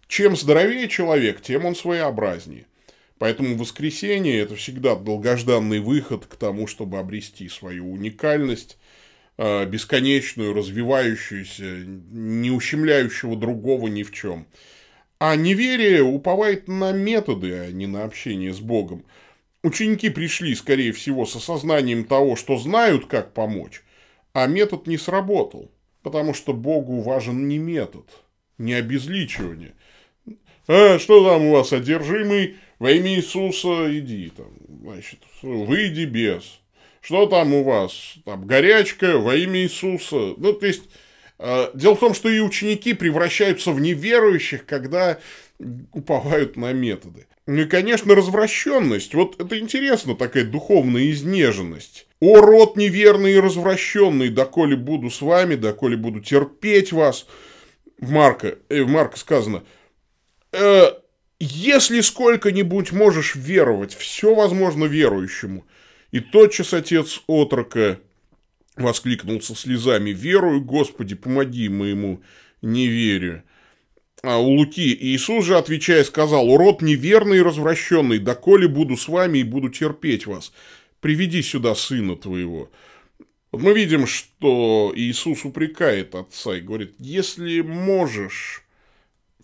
Чем 0.08 0.36
здоровее 0.36 0.88
человек, 0.88 1.40
тем 1.40 1.64
он 1.64 1.76
своеобразнее. 1.76 2.66
Поэтому 3.18 3.56
воскресенье– 3.56 4.38
это 4.40 4.56
всегда 4.56 4.96
долгожданный 4.96 5.80
выход 5.80 6.26
к 6.26 6.34
тому, 6.36 6.66
чтобы 6.66 6.98
обрести 6.98 7.48
свою 7.48 7.92
уникальность, 7.92 8.78
Э, 9.40 9.64
бесконечную, 9.66 10.52
развивающуюся, 10.52 11.84
не 12.10 12.50
ущемляющего 12.50 13.36
другого 13.36 13.86
ни 13.86 14.02
в 14.02 14.10
чем. 14.10 14.48
А 15.20 15.36
неверие 15.36 16.02
уповает 16.02 16.66
на 16.66 16.90
методы, 16.90 17.56
а 17.56 17.70
не 17.70 17.86
на 17.86 18.02
общение 18.02 18.52
с 18.52 18.58
Богом. 18.58 19.04
Ученики 19.62 20.10
пришли, 20.10 20.56
скорее 20.56 20.92
всего, 20.92 21.24
с 21.24 21.36
осознанием 21.36 22.04
того, 22.04 22.34
что 22.34 22.58
знают, 22.58 23.06
как 23.06 23.32
помочь, 23.32 23.82
а 24.32 24.48
метод 24.48 24.88
не 24.88 24.98
сработал, 24.98 25.70
потому 26.02 26.34
что 26.34 26.52
Богу 26.52 27.00
важен 27.00 27.46
не 27.46 27.58
метод, 27.58 28.08
не 28.58 28.74
обезличивание. 28.74 29.74
А, 30.68 30.98
что 30.98 31.24
там 31.24 31.46
у 31.46 31.52
вас, 31.52 31.72
одержимый? 31.72 32.56
Во 32.78 32.92
имя 32.92 33.16
Иисуса 33.16 33.88
иди 33.98 34.30
там, 34.36 34.52
значит, 34.82 35.18
выйди 35.42 36.04
без. 36.04 36.60
Что 37.00 37.26
там 37.26 37.54
у 37.54 37.64
вас? 37.64 38.14
Там 38.24 38.46
горячка 38.46 39.16
во 39.16 39.34
имя 39.34 39.62
Иисуса. 39.62 40.34
Ну, 40.36 40.52
то 40.52 40.66
есть, 40.66 40.82
э, 41.38 41.70
дело 41.74 41.96
в 41.96 42.00
том, 42.00 42.14
что 42.14 42.28
и 42.28 42.40
ученики 42.40 42.92
превращаются 42.92 43.72
в 43.72 43.80
неверующих, 43.80 44.66
когда 44.66 45.18
уповают 45.92 46.56
на 46.56 46.72
методы. 46.72 47.26
Ну 47.46 47.62
и, 47.62 47.64
конечно, 47.64 48.14
развращенность. 48.14 49.14
Вот 49.14 49.40
это 49.40 49.58
интересно, 49.58 50.14
такая 50.14 50.44
духовная 50.44 51.10
изнеженность. 51.10 52.06
«О, 52.20 52.40
род 52.40 52.76
неверный 52.76 53.34
и 53.34 53.40
развращенный, 53.40 54.28
доколе 54.28 54.76
буду 54.76 55.08
с 55.08 55.22
вами, 55.22 55.54
доколе 55.54 55.96
буду 55.96 56.20
терпеть 56.20 56.92
вас». 56.92 57.26
В 57.98 58.10
Марка, 58.10 58.58
э, 58.68 58.82
в 58.82 58.88
Марка 58.88 59.18
сказано, 59.18 59.64
э, 60.52 60.92
«Если 61.40 62.00
сколько-нибудь 62.00 62.92
можешь 62.92 63.34
веровать, 63.34 63.94
все 63.94 64.34
возможно 64.34 64.84
верующему». 64.84 65.66
И 66.10 66.20
тотчас 66.20 66.72
отец 66.72 67.22
отрока 67.26 68.00
воскликнул 68.76 69.40
со 69.40 69.54
слезами 69.54 70.10
«Верую, 70.10 70.62
Господи, 70.62 71.14
помоги 71.14 71.68
моему 71.68 72.22
неверию». 72.62 73.42
А 74.22 74.38
у 74.38 74.48
Луки 74.48 74.96
Иисус 75.00 75.44
же, 75.44 75.56
отвечая, 75.56 76.02
сказал, 76.02 76.50
«Урод 76.50 76.82
неверный 76.82 77.38
и 77.38 77.42
развращенный, 77.42 78.18
доколе 78.18 78.66
буду 78.66 78.96
с 78.96 79.06
вами 79.06 79.38
и 79.38 79.44
буду 79.44 79.68
терпеть 79.68 80.26
вас. 80.26 80.52
Приведи 81.00 81.42
сюда 81.42 81.74
сына 81.74 82.16
твоего». 82.16 82.70
Вот 83.50 83.62
мы 83.62 83.72
видим, 83.72 84.06
что 84.06 84.92
Иисус 84.94 85.44
упрекает 85.44 86.14
отца 86.14 86.56
и 86.56 86.60
говорит, 86.60 86.94
если 86.98 87.62
можешь, 87.62 88.62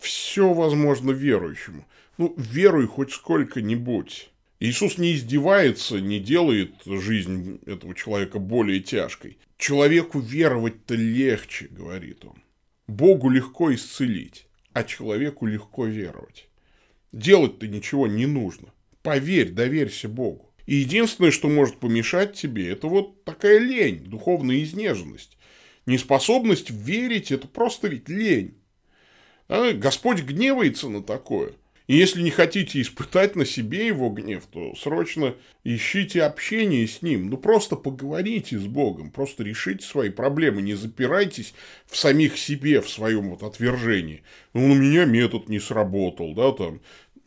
все 0.05 0.53
возможно 0.53 1.11
верующему. 1.11 1.85
Ну, 2.17 2.33
веруй 2.37 2.87
хоть 2.87 3.11
сколько-нибудь. 3.11 4.29
Иисус 4.59 4.97
не 4.97 5.13
издевается, 5.13 5.99
не 5.99 6.19
делает 6.19 6.75
жизнь 6.85 7.59
этого 7.65 7.93
человека 7.93 8.39
более 8.39 8.79
тяжкой. 8.79 9.37
Человеку 9.57 10.19
веровать-то 10.19 10.95
легче, 10.95 11.67
говорит 11.69 12.23
он. 12.23 12.41
Богу 12.87 13.29
легко 13.29 13.73
исцелить, 13.73 14.47
а 14.73 14.83
человеку 14.83 15.45
легко 15.45 15.85
веровать. 15.85 16.47
Делать-то 17.11 17.67
ничего 17.67 18.07
не 18.07 18.25
нужно. 18.25 18.69
Поверь, 19.01 19.51
доверься 19.51 20.07
Богу. 20.07 20.51
И 20.65 20.75
единственное, 20.75 21.31
что 21.31 21.47
может 21.49 21.77
помешать 21.77 22.33
тебе, 22.33 22.69
это 22.69 22.87
вот 22.87 23.23
такая 23.23 23.59
лень, 23.59 24.03
духовная 24.05 24.63
изнеженность. 24.63 25.37
Неспособность 25.85 26.71
верить– 26.71 27.31
это 27.31 27.47
просто 27.47 27.87
ведь 27.87 28.09
лень. 28.09 28.55
А 29.47 29.73
Господь 29.73 30.21
гневается 30.21 30.89
на 30.89 31.03
такое– 31.03 31.53
и 31.87 31.95
если 31.95 32.23
не 32.23 32.31
хотите 32.31 32.81
испытать 32.81 33.35
на 33.35 33.45
себе 33.45 33.85
его 33.85 34.09
гнев, 34.09 34.45
то 34.51 34.75
срочно 34.75 35.35
ищите 35.63 36.23
общение 36.23 36.87
с 36.87 37.03
ним. 37.03 37.29
Ну, 37.29 37.37
просто 37.37 37.75
поговорите 37.75 38.57
с 38.57 38.65
Богом, 38.65 39.11
просто 39.11 39.43
решите 39.43 39.85
свои 39.85 40.09
проблемы, 40.09 40.63
не 40.63 40.73
запирайтесь 40.73 41.53
в 41.85 41.95
самих 41.95 42.39
себе, 42.39 42.81
в 42.81 42.89
своем 42.89 43.29
вот 43.29 43.43
отвержении. 43.43 44.23
Ну, 44.53 44.71
у 44.71 44.73
меня 44.73 45.05
метод 45.05 45.47
не 45.47 45.59
сработал, 45.59 46.33
да, 46.33 46.51
там. 46.53 46.81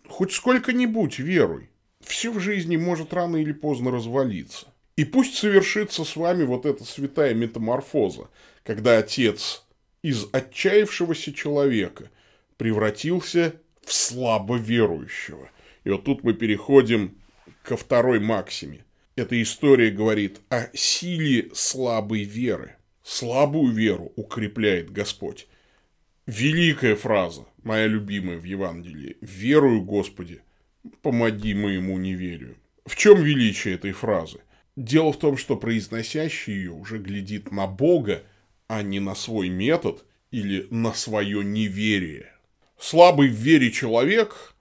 Хоть 0.08 0.32
сколько-нибудь 0.32 1.20
веруй. 1.20 1.70
Все 2.00 2.32
в 2.32 2.40
жизни 2.40 2.76
может 2.76 3.12
рано 3.12 3.36
или 3.36 3.52
поздно 3.52 3.92
развалиться. 3.92 4.66
И 4.96 5.04
пусть 5.04 5.36
совершится 5.36 6.04
с 6.04 6.16
вами 6.16 6.42
вот 6.42 6.66
эта 6.66 6.82
святая 6.82 7.32
метаморфоза, 7.32 8.28
когда 8.64 8.98
отец 8.98 9.64
из 10.02 10.26
отчаявшегося 10.32 11.32
человека 11.32 12.10
превратился 12.56 13.54
в 13.84 13.92
слабо 13.92 14.56
верующего. 14.56 15.50
И 15.84 15.90
вот 15.90 16.04
тут 16.04 16.22
мы 16.24 16.34
переходим 16.34 17.18
ко 17.62 17.76
второй 17.76 18.20
максиме. 18.20 18.84
Эта 19.16 19.40
история 19.42 19.90
говорит 19.90 20.40
о 20.48 20.68
силе 20.74 21.50
слабой 21.54 22.22
веры. 22.22 22.76
Слабую 23.02 23.72
веру 23.72 24.12
укрепляет 24.16 24.90
Господь. 24.90 25.48
Великая 26.26 26.94
фраза, 26.94 27.46
моя 27.62 27.86
любимая 27.86 28.38
в 28.38 28.44
Евангелии. 28.44 29.16
«Верую, 29.22 29.82
Господи, 29.82 30.42
помоги 31.00 31.54
моему 31.54 31.98
неверию». 31.98 32.56
В 32.84 32.96
чем 32.96 33.22
величие 33.22 33.74
этой 33.74 33.92
фразы? 33.92 34.40
Дело 34.76 35.12
в 35.12 35.18
том, 35.18 35.36
что 35.36 35.56
произносящий 35.56 36.52
ее 36.52 36.72
уже 36.72 36.98
глядит 36.98 37.50
на 37.50 37.66
Бога, 37.66 38.22
а 38.68 38.82
не 38.82 39.00
на 39.00 39.14
свой 39.14 39.48
метод 39.48 40.04
или 40.30 40.66
на 40.70 40.92
свое 40.92 41.42
неверие. 41.42 42.32
Слабый 42.78 43.28
в 43.28 43.34
вере 43.34 43.72
человек 43.72 44.54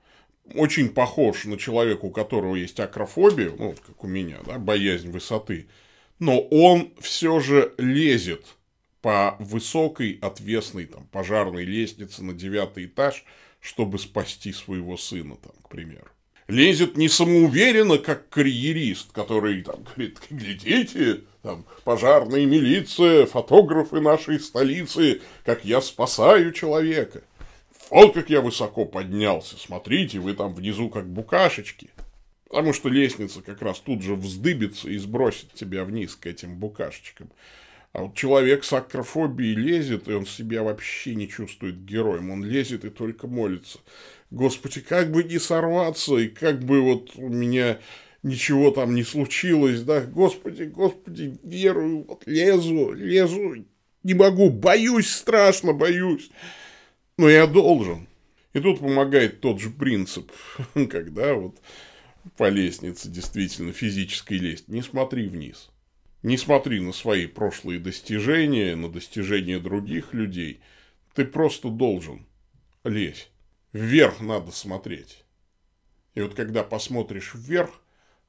очень 0.56 0.90
похож 0.90 1.46
на 1.46 1.58
человека, 1.58 2.06
у 2.06 2.10
которого 2.10 2.56
есть 2.56 2.80
акрофобия, 2.80 3.52
ну, 3.52 3.68
вот 3.70 3.80
как 3.82 4.04
у 4.04 4.08
меня, 4.08 4.38
да, 4.46 4.58
боязнь 4.58 5.12
высоты, 5.12 5.68
но 6.20 6.40
он 6.40 6.94
все 7.00 7.40
же 7.40 7.74
лезет 7.78 8.46
по 9.02 9.36
высокой 9.40 10.18
отвесной 10.22 10.86
там, 10.86 11.06
пожарной 11.08 11.66
лестнице 11.66 12.24
на 12.24 12.34
девятый 12.34 12.86
этаж, 12.86 13.24
чтобы 13.60 14.00
спасти 14.00 14.52
своего 14.54 14.98
сына, 14.98 15.36
там, 15.36 15.54
к 15.62 15.70
примеру. 15.70 16.08
Лезет 16.48 16.96
не 16.96 17.10
самоуверенно, 17.10 17.98
как 17.98 18.30
карьерист, 18.30 19.12
который 19.12 19.62
там 19.64 19.84
говорит, 19.84 20.20
глядите, 20.30 21.22
там, 21.48 21.64
пожарная 21.86 22.46
милиция, 22.46 23.26
фотографы 23.26 24.02
нашей 24.02 24.38
столицы, 24.38 25.22
как 25.46 25.64
я 25.64 25.80
спасаю 25.80 26.52
человека. 26.52 27.24
Вот 27.90 28.14
как 28.14 28.30
я 28.30 28.42
высоко 28.42 28.84
поднялся, 28.84 29.56
смотрите, 29.58 30.20
вы 30.20 30.34
там 30.34 30.54
внизу 30.54 30.90
как 30.90 31.08
букашечки. 31.08 31.90
Потому 32.50 32.74
что 32.74 32.90
лестница 32.90 33.42
как 33.42 33.62
раз 33.62 33.80
тут 33.80 34.02
же 34.02 34.16
вздыбится 34.16 34.90
и 34.90 34.98
сбросит 34.98 35.54
тебя 35.54 35.86
вниз 35.86 36.18
к 36.18 36.26
этим 36.26 36.58
букашечкам. 36.58 37.30
А 37.94 38.04
вот 38.04 38.16
человек 38.16 38.66
с 38.66 38.74
акрофобией 38.74 39.56
лезет, 39.56 40.10
и 40.10 40.14
он 40.14 40.26
себя 40.26 40.64
вообще 40.64 41.16
не 41.16 41.30
чувствует 41.30 41.86
героем. 41.86 42.30
Он 42.30 42.44
лезет 42.44 42.84
и 42.84 42.90
только 42.90 43.28
молится. 43.28 43.80
Господи, 44.32 44.82
как 44.82 45.12
бы 45.12 45.24
не 45.24 45.40
сорваться, 45.40 46.18
и 46.18 46.28
как 46.28 46.62
бы 46.62 46.82
вот 46.82 47.12
у 47.16 47.30
меня 47.30 47.80
ничего 48.24 48.72
там 48.72 48.96
не 48.96 49.04
случилось, 49.04 49.82
да, 49.82 50.02
Господи, 50.02 50.64
Господи, 50.64 51.38
верую, 51.44 52.06
вот 52.08 52.24
лезу, 52.26 52.94
лезу, 52.94 53.66
не 54.04 54.14
могу, 54.14 54.50
боюсь, 54.50 55.10
страшно 55.10 55.74
боюсь, 55.74 56.30
но 57.18 57.30
я 57.30 57.48
должен. 57.48 58.08
И 58.54 58.60
тут 58.60 58.80
помогает 58.80 59.42
тот 59.42 59.60
же 59.60 59.70
принцип, 59.70 60.32
когда 60.90 61.34
вот 61.34 61.58
по 62.38 62.50
лестнице 62.50 63.10
действительно 63.10 63.72
физической 63.72 64.38
лезть, 64.38 64.68
не 64.68 64.82
смотри 64.82 65.28
вниз. 65.28 65.70
Не 66.24 66.38
смотри 66.38 66.80
на 66.80 66.92
свои 66.92 67.28
прошлые 67.28 67.80
достижения, 67.80 68.76
на 68.76 68.90
достижения 68.90 69.60
других 69.60 70.14
людей. 70.14 70.62
Ты 71.14 71.26
просто 71.26 71.70
должен. 71.70 72.26
Лезь. 72.84 73.30
Вверх 73.72 74.20
надо 74.20 74.52
смотреть. 74.52 75.24
И 76.16 76.22
вот 76.22 76.34
когда 76.34 76.64
посмотришь 76.64 77.34
вверх, 77.36 77.82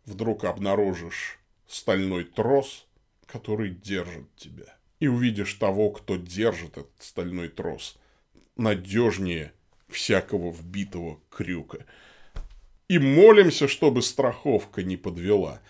вдруг 0.08 0.44
обнаружишь 0.44 1.38
стальной 1.66 2.24
трос, 2.24 2.86
который 3.26 3.70
держит 3.70 4.34
тебя. 4.36 4.76
И 5.00 5.06
увидишь 5.06 5.54
того, 5.54 5.90
кто 5.90 6.16
держит 6.16 6.78
этот 6.78 6.90
стальной 6.98 7.48
трос, 7.48 7.96
надежнее 8.56 9.52
всякого 9.88 10.50
вбитого 10.50 11.20
крюка. 11.30 11.84
И 12.88 12.98
молимся, 12.98 13.68
чтобы 13.68 14.02
страховка 14.02 14.82
не 14.82 14.96
подвела. 14.96 15.60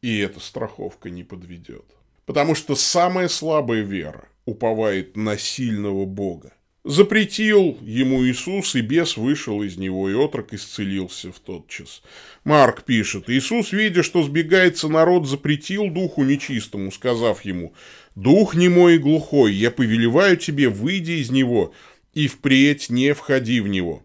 И 0.00 0.18
эта 0.18 0.40
страховка 0.40 1.10
не 1.10 1.22
подведет. 1.22 1.84
Потому 2.24 2.54
что 2.54 2.74
самая 2.74 3.28
слабая 3.28 3.82
вера 3.82 4.28
уповает 4.46 5.16
на 5.16 5.36
сильного 5.36 6.06
Бога. 6.06 6.52
Запретил 6.84 7.76
ему 7.82 8.24
Иисус, 8.24 8.74
и 8.74 8.80
бес 8.80 9.18
вышел 9.18 9.62
из 9.62 9.76
него, 9.76 10.08
и 10.08 10.14
отрок 10.14 10.54
исцелился 10.54 11.30
в 11.30 11.38
тот 11.38 11.68
час. 11.68 12.02
Марк 12.42 12.84
пишет, 12.84 13.28
Иисус, 13.28 13.72
видя, 13.72 14.02
что 14.02 14.22
сбегается 14.22 14.88
народ, 14.88 15.28
запретил 15.28 15.90
духу 15.90 16.24
нечистому, 16.24 16.90
сказав 16.90 17.44
ему, 17.44 17.74
«Дух 18.14 18.54
немой 18.54 18.94
и 18.94 18.98
глухой, 18.98 19.52
я 19.52 19.70
повелеваю 19.70 20.38
тебе, 20.38 20.70
выйди 20.70 21.20
из 21.20 21.30
него, 21.30 21.74
и 22.14 22.28
впредь 22.28 22.88
не 22.88 23.12
входи 23.12 23.60
в 23.60 23.68
него». 23.68 24.02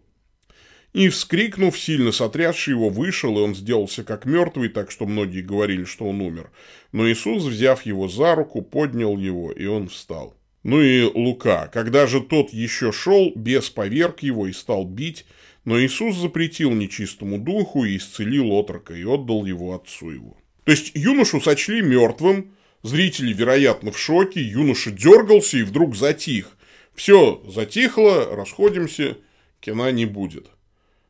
И, 0.92 1.08
вскрикнув, 1.08 1.80
сильно 1.80 2.12
сотрясший 2.12 2.72
его, 2.72 2.90
вышел, 2.90 3.38
и 3.38 3.42
он 3.42 3.56
сделался 3.56 4.04
как 4.04 4.26
мертвый, 4.26 4.68
так 4.68 4.92
что 4.92 5.06
многие 5.06 5.42
говорили, 5.42 5.86
что 5.86 6.06
он 6.10 6.20
умер. 6.20 6.52
Но 6.92 7.10
Иисус, 7.10 7.44
взяв 7.44 7.86
его 7.86 8.10
за 8.10 8.36
руку, 8.36 8.62
поднял 8.62 9.18
его, 9.18 9.52
и 9.52 9.66
он 9.66 9.88
встал. 9.88 10.36
Ну 10.66 10.82
и 10.82 11.04
Лука. 11.04 11.68
Когда 11.68 12.08
же 12.08 12.22
тот 12.22 12.50
еще 12.50 12.92
шел, 12.92 13.32
бес 13.36 13.70
поверг 13.70 14.24
его 14.24 14.48
и 14.48 14.52
стал 14.52 14.84
бить, 14.84 15.28
но 15.64 15.80
Иисус 15.80 16.16
запретил 16.18 16.72
нечистому 16.72 17.38
духу 17.38 17.86
и 17.86 17.98
исцелил 17.98 18.52
отрока, 18.52 18.96
и 18.96 19.04
отдал 19.04 19.46
его 19.46 19.76
отцу 19.76 20.10
его. 20.10 20.38
То 20.64 20.72
есть 20.72 20.94
юношу 20.96 21.40
сочли 21.40 21.84
мертвым, 21.84 22.56
зрители, 22.82 23.32
вероятно, 23.32 23.92
в 23.92 24.00
шоке, 24.00 24.42
юноша 24.42 24.90
дергался 24.90 25.60
и 25.60 25.62
вдруг 25.62 25.96
затих. 25.96 26.58
Все 26.96 27.44
затихло, 27.48 28.36
расходимся, 28.36 29.20
кино 29.60 29.92
не 29.92 30.08
будет. 30.08 30.48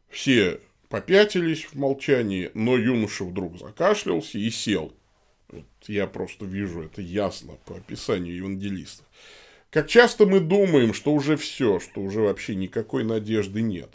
Все 0.09 0.59
попятились 0.89 1.63
в 1.63 1.75
молчании, 1.75 2.51
но 2.55 2.77
юноша 2.77 3.23
вдруг 3.23 3.57
закашлялся 3.57 4.37
и 4.37 4.49
сел. 4.49 4.93
Вот 5.47 5.63
я 5.87 6.07
просто 6.07 6.43
вижу 6.43 6.81
это 6.81 7.01
ясно 7.01 7.53
по 7.65 7.77
описанию 7.77 8.35
евангелистов. 8.35 9.04
Как 9.75 9.89
часто 9.89 10.25
мы 10.25 10.39
думаем, 10.39 10.93
что 10.93 11.11
уже 11.11 11.35
все, 11.35 11.81
что 11.81 11.99
уже 11.99 12.21
вообще 12.21 12.55
никакой 12.55 13.03
надежды 13.03 13.61
нет. 13.61 13.89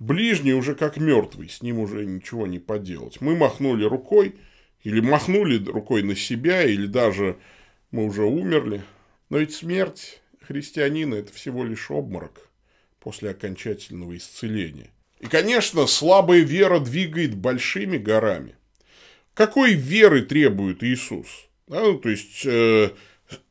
Ближний 0.00 0.54
уже 0.54 0.74
как 0.74 0.96
мертвый, 0.96 1.48
с 1.48 1.62
ним 1.62 1.78
уже 1.78 2.04
ничего 2.04 2.48
не 2.48 2.58
поделать. 2.58 3.20
Мы 3.20 3.36
махнули 3.36 3.84
рукой, 3.84 4.34
или 4.82 4.98
махнули 4.98 5.64
рукой 5.64 6.02
на 6.02 6.16
себя, 6.16 6.64
или 6.64 6.86
даже 6.86 7.36
мы 7.92 8.06
уже 8.06 8.24
умерли. 8.24 8.82
Но 9.30 9.38
ведь 9.38 9.54
смерть 9.54 10.20
христианина– 10.40 11.14
это 11.14 11.32
всего 11.32 11.62
лишь 11.62 11.92
обморок 11.92 12.48
после 12.98 13.30
окончательного 13.30 14.16
исцеления. 14.16 14.90
И, 15.20 15.28
конечно, 15.28 15.86
слабая 15.86 16.40
вера 16.40 16.80
двигает 16.80 17.36
большими 17.36 17.98
горами. 17.98 18.56
Какой 19.32 19.74
веры 19.74 20.22
требует 20.22 20.82
Иисус? 20.82 21.28
Да, 21.68 21.82
ну, 21.82 21.98
то 21.98 22.08
есть, 22.08 22.44
э, 22.44 22.90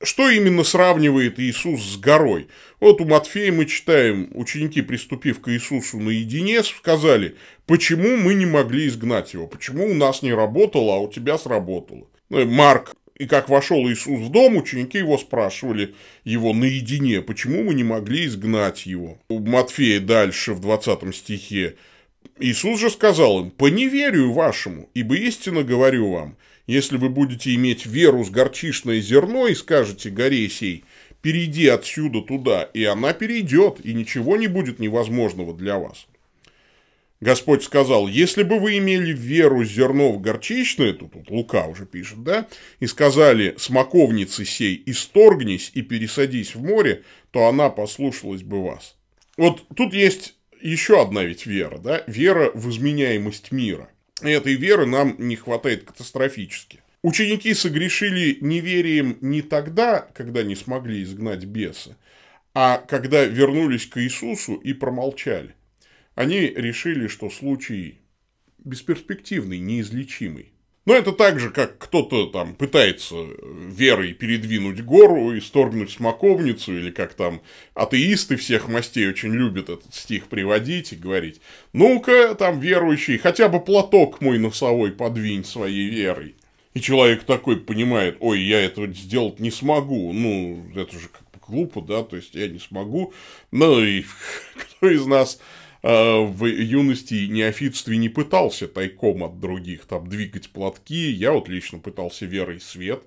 что 0.02 0.30
именно 0.30 0.64
сравнивает 0.64 1.40
Иисус 1.40 1.82
с 1.82 1.98
горой? 1.98 2.48
Вот 2.80 3.02
у 3.02 3.06
Матфея 3.06 3.52
мы 3.52 3.66
читаем, 3.66 4.30
ученики, 4.34 4.82
приступив 4.82 5.42
к 5.42 5.50
Иисусу 5.52 6.00
наедине, 6.00 6.64
сказали, 6.64 7.36
почему 7.66 8.18
мы 8.18 8.34
не 8.34 8.46
могли 8.46 8.88
изгнать 8.88 9.34
его, 9.34 9.48
почему 9.48 9.90
у 9.90 9.94
нас 9.94 10.22
не 10.22 10.34
работало, 10.34 10.96
а 10.96 11.00
у 11.00 11.12
тебя 11.12 11.38
сработало. 11.38 12.08
Ну, 12.30 12.46
Марк, 12.46 12.96
и 13.18 13.26
как 13.26 13.50
вошел 13.50 13.88
Иисус 13.90 14.20
в 14.20 14.30
дом, 14.30 14.58
ученики 14.58 14.98
его 14.98 15.18
спрашивали 15.18 15.96
его 16.24 16.54
наедине, 16.54 17.22
почему 17.22 17.64
мы 17.64 17.74
не 17.74 17.84
могли 17.84 18.26
изгнать 18.26 18.86
его. 18.86 19.20
У 19.30 19.40
Матфея 19.40 20.00
дальше 20.00 20.54
в 20.54 20.60
20 20.60 21.16
стихе 21.16 21.76
Иисус 22.40 22.80
же 22.80 22.90
сказал 22.90 23.42
им, 23.42 23.52
по 23.52 23.68
неверию 23.68 24.34
вашему, 24.34 24.90
ибо 24.94 25.16
истинно 25.16 25.64
говорю 25.64 26.12
вам, 26.12 26.38
если 26.68 26.98
вы 26.98 27.10
будете 27.10 27.54
иметь 27.56 27.86
веру 27.86 28.24
с 28.24 28.30
горчишное 28.30 29.00
зерно 29.02 29.48
и 29.48 29.56
скажете 29.56 30.10
горе 30.10 30.50
сей, 30.50 30.84
перейди 31.22 31.68
отсюда 31.68 32.22
туда, 32.22 32.64
и 32.74 32.84
она 32.84 33.14
перейдет, 33.14 33.84
и 33.84 33.94
ничего 33.94 34.38
не 34.38 34.48
будет 34.48 34.80
невозможного 34.80 35.54
для 35.54 35.78
вас. 35.78 36.08
Господь 37.24 37.64
сказал, 37.64 38.10
если 38.10 38.44
бы 38.44 38.60
вы 38.60 38.78
имели 38.80 39.14
веру 39.14 39.64
зерно 39.64 40.12
в 40.12 40.20
горчичное, 40.20 40.92
тут, 40.92 41.14
тут 41.14 41.32
Лука 41.32 41.68
уже 41.68 41.86
пишет, 41.86 42.22
да, 42.22 42.48
и 42.82 42.86
сказали 42.86 43.56
смоковнице 43.58 44.44
сей, 44.44 44.84
исторгнись 44.86 45.72
и 45.74 45.82
пересадись 45.82 46.54
в 46.54 46.62
море, 46.62 47.04
то 47.32 47.48
она 47.48 47.70
послушалась 47.70 48.44
бы 48.44 48.62
вас. 48.62 48.98
Вот 49.38 49.66
тут 49.74 49.94
есть 49.94 50.36
еще 50.62 51.02
одна 51.02 51.24
ведь 51.24 51.46
вера, 51.46 51.78
да, 51.78 52.04
вера 52.08 52.52
в 52.54 52.70
изменяемость 52.70 53.54
мира. 53.54 53.90
Этой 54.24 54.56
веры 54.56 54.86
нам 54.86 55.16
не 55.18 55.36
хватает 55.36 55.84
катастрофически. 55.84 56.80
Ученики 57.02 57.54
согрешили 57.54 58.38
неверием 58.40 59.18
не 59.20 59.42
тогда, 59.42 60.00
когда 60.00 60.44
не 60.44 60.56
смогли 60.56 61.04
изгнать 61.04 61.44
беса, 61.44 61.98
а 62.54 62.78
когда 62.78 63.26
вернулись 63.26 63.86
к 63.86 64.02
Иисусу 64.02 64.56
и 64.56 64.72
промолчали. 64.72 65.56
Они 66.16 66.40
решили, 66.40 67.08
что 67.08 67.30
случай 67.30 68.00
бесперспективный, 68.60 69.60
неизлечимый. 69.60 70.53
Но 70.86 70.94
это 70.94 71.14
так 71.14 71.40
же, 71.40 71.50
как 71.50 71.78
кто-то 71.78 72.28
там 72.28 72.56
пытается 72.56 73.16
верой 73.16 74.14
передвинуть 74.14 74.84
гору 74.84 75.34
и 75.34 75.40
сторгнуть 75.40 75.92
смоковницу, 75.92 76.78
или 76.78 76.92
как 76.92 77.14
там 77.14 77.42
атеисты 77.74 78.36
всех 78.36 78.68
мастей 78.68 79.08
очень 79.08 79.34
любят 79.34 79.70
этот 79.70 79.96
стих 79.96 80.28
приводить 80.28 80.92
и 80.92 80.98
говорить, 80.98 81.40
ну-ка, 81.72 82.36
там 82.36 82.60
верующий, 82.60 83.18
хотя 83.18 83.48
бы 83.48 83.62
платок 83.62 84.20
мой 84.20 84.40
носовой 84.40 84.92
подвинь 84.92 85.46
своей 85.46 85.88
верой. 85.90 86.36
И 86.74 86.82
человек 86.82 87.24
такой 87.24 87.58
понимает, 87.58 88.18
ой, 88.20 88.42
я 88.42 88.60
этого 88.60 88.88
сделать 88.88 89.40
не 89.40 89.52
смогу, 89.52 90.12
ну, 90.12 90.66
это 90.76 91.00
же 91.00 91.08
как 91.08 91.22
бы 91.32 91.40
глупо, 91.48 91.82
да, 91.82 92.04
то 92.04 92.18
есть 92.18 92.36
я 92.36 92.48
не 92.50 92.60
смогу. 92.60 93.14
Ну 93.52 93.82
и 93.82 94.04
кто 94.56 94.90
из 94.90 95.06
нас 95.06 95.40
в 95.84 96.46
юности 96.46 97.14
и 97.14 97.28
неофитстве 97.28 97.98
не 97.98 98.08
пытался 98.08 98.70
тайком 98.70 99.24
от 99.24 99.40
других 99.40 99.86
там 99.86 100.08
двигать 100.08 100.50
платки. 100.50 101.12
Я 101.12 101.34
вот 101.34 101.50
лично 101.50 101.80
пытался 101.80 102.26
верой 102.26 102.62
свет 102.62 103.04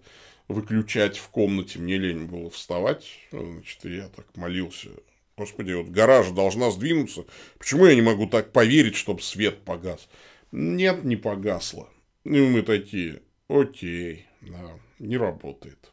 выключать 0.48 1.16
в 1.16 1.28
комнате. 1.30 1.78
Мне 1.78 1.96
лень 1.96 2.26
было 2.26 2.50
вставать. 2.50 3.06
Значит, 3.32 3.84
я 3.84 4.08
так 4.08 4.26
молился. 4.36 4.90
Господи, 5.38 5.72
вот 5.72 5.88
гараж 5.88 6.30
должна 6.30 6.70
сдвинуться. 6.70 7.24
Почему 7.58 7.86
я 7.86 7.94
не 7.94 8.02
могу 8.02 8.26
так 8.26 8.52
поверить, 8.52 8.96
чтобы 8.96 9.22
свет 9.22 9.62
погас? 9.64 10.08
Нет, 10.52 11.04
не 11.04 11.16
погасла. 11.16 11.88
И 12.24 12.28
мы 12.28 12.62
такие, 12.62 13.22
окей, 13.48 14.26
да, 14.40 14.78
не 14.98 15.16
работает. 15.16 15.90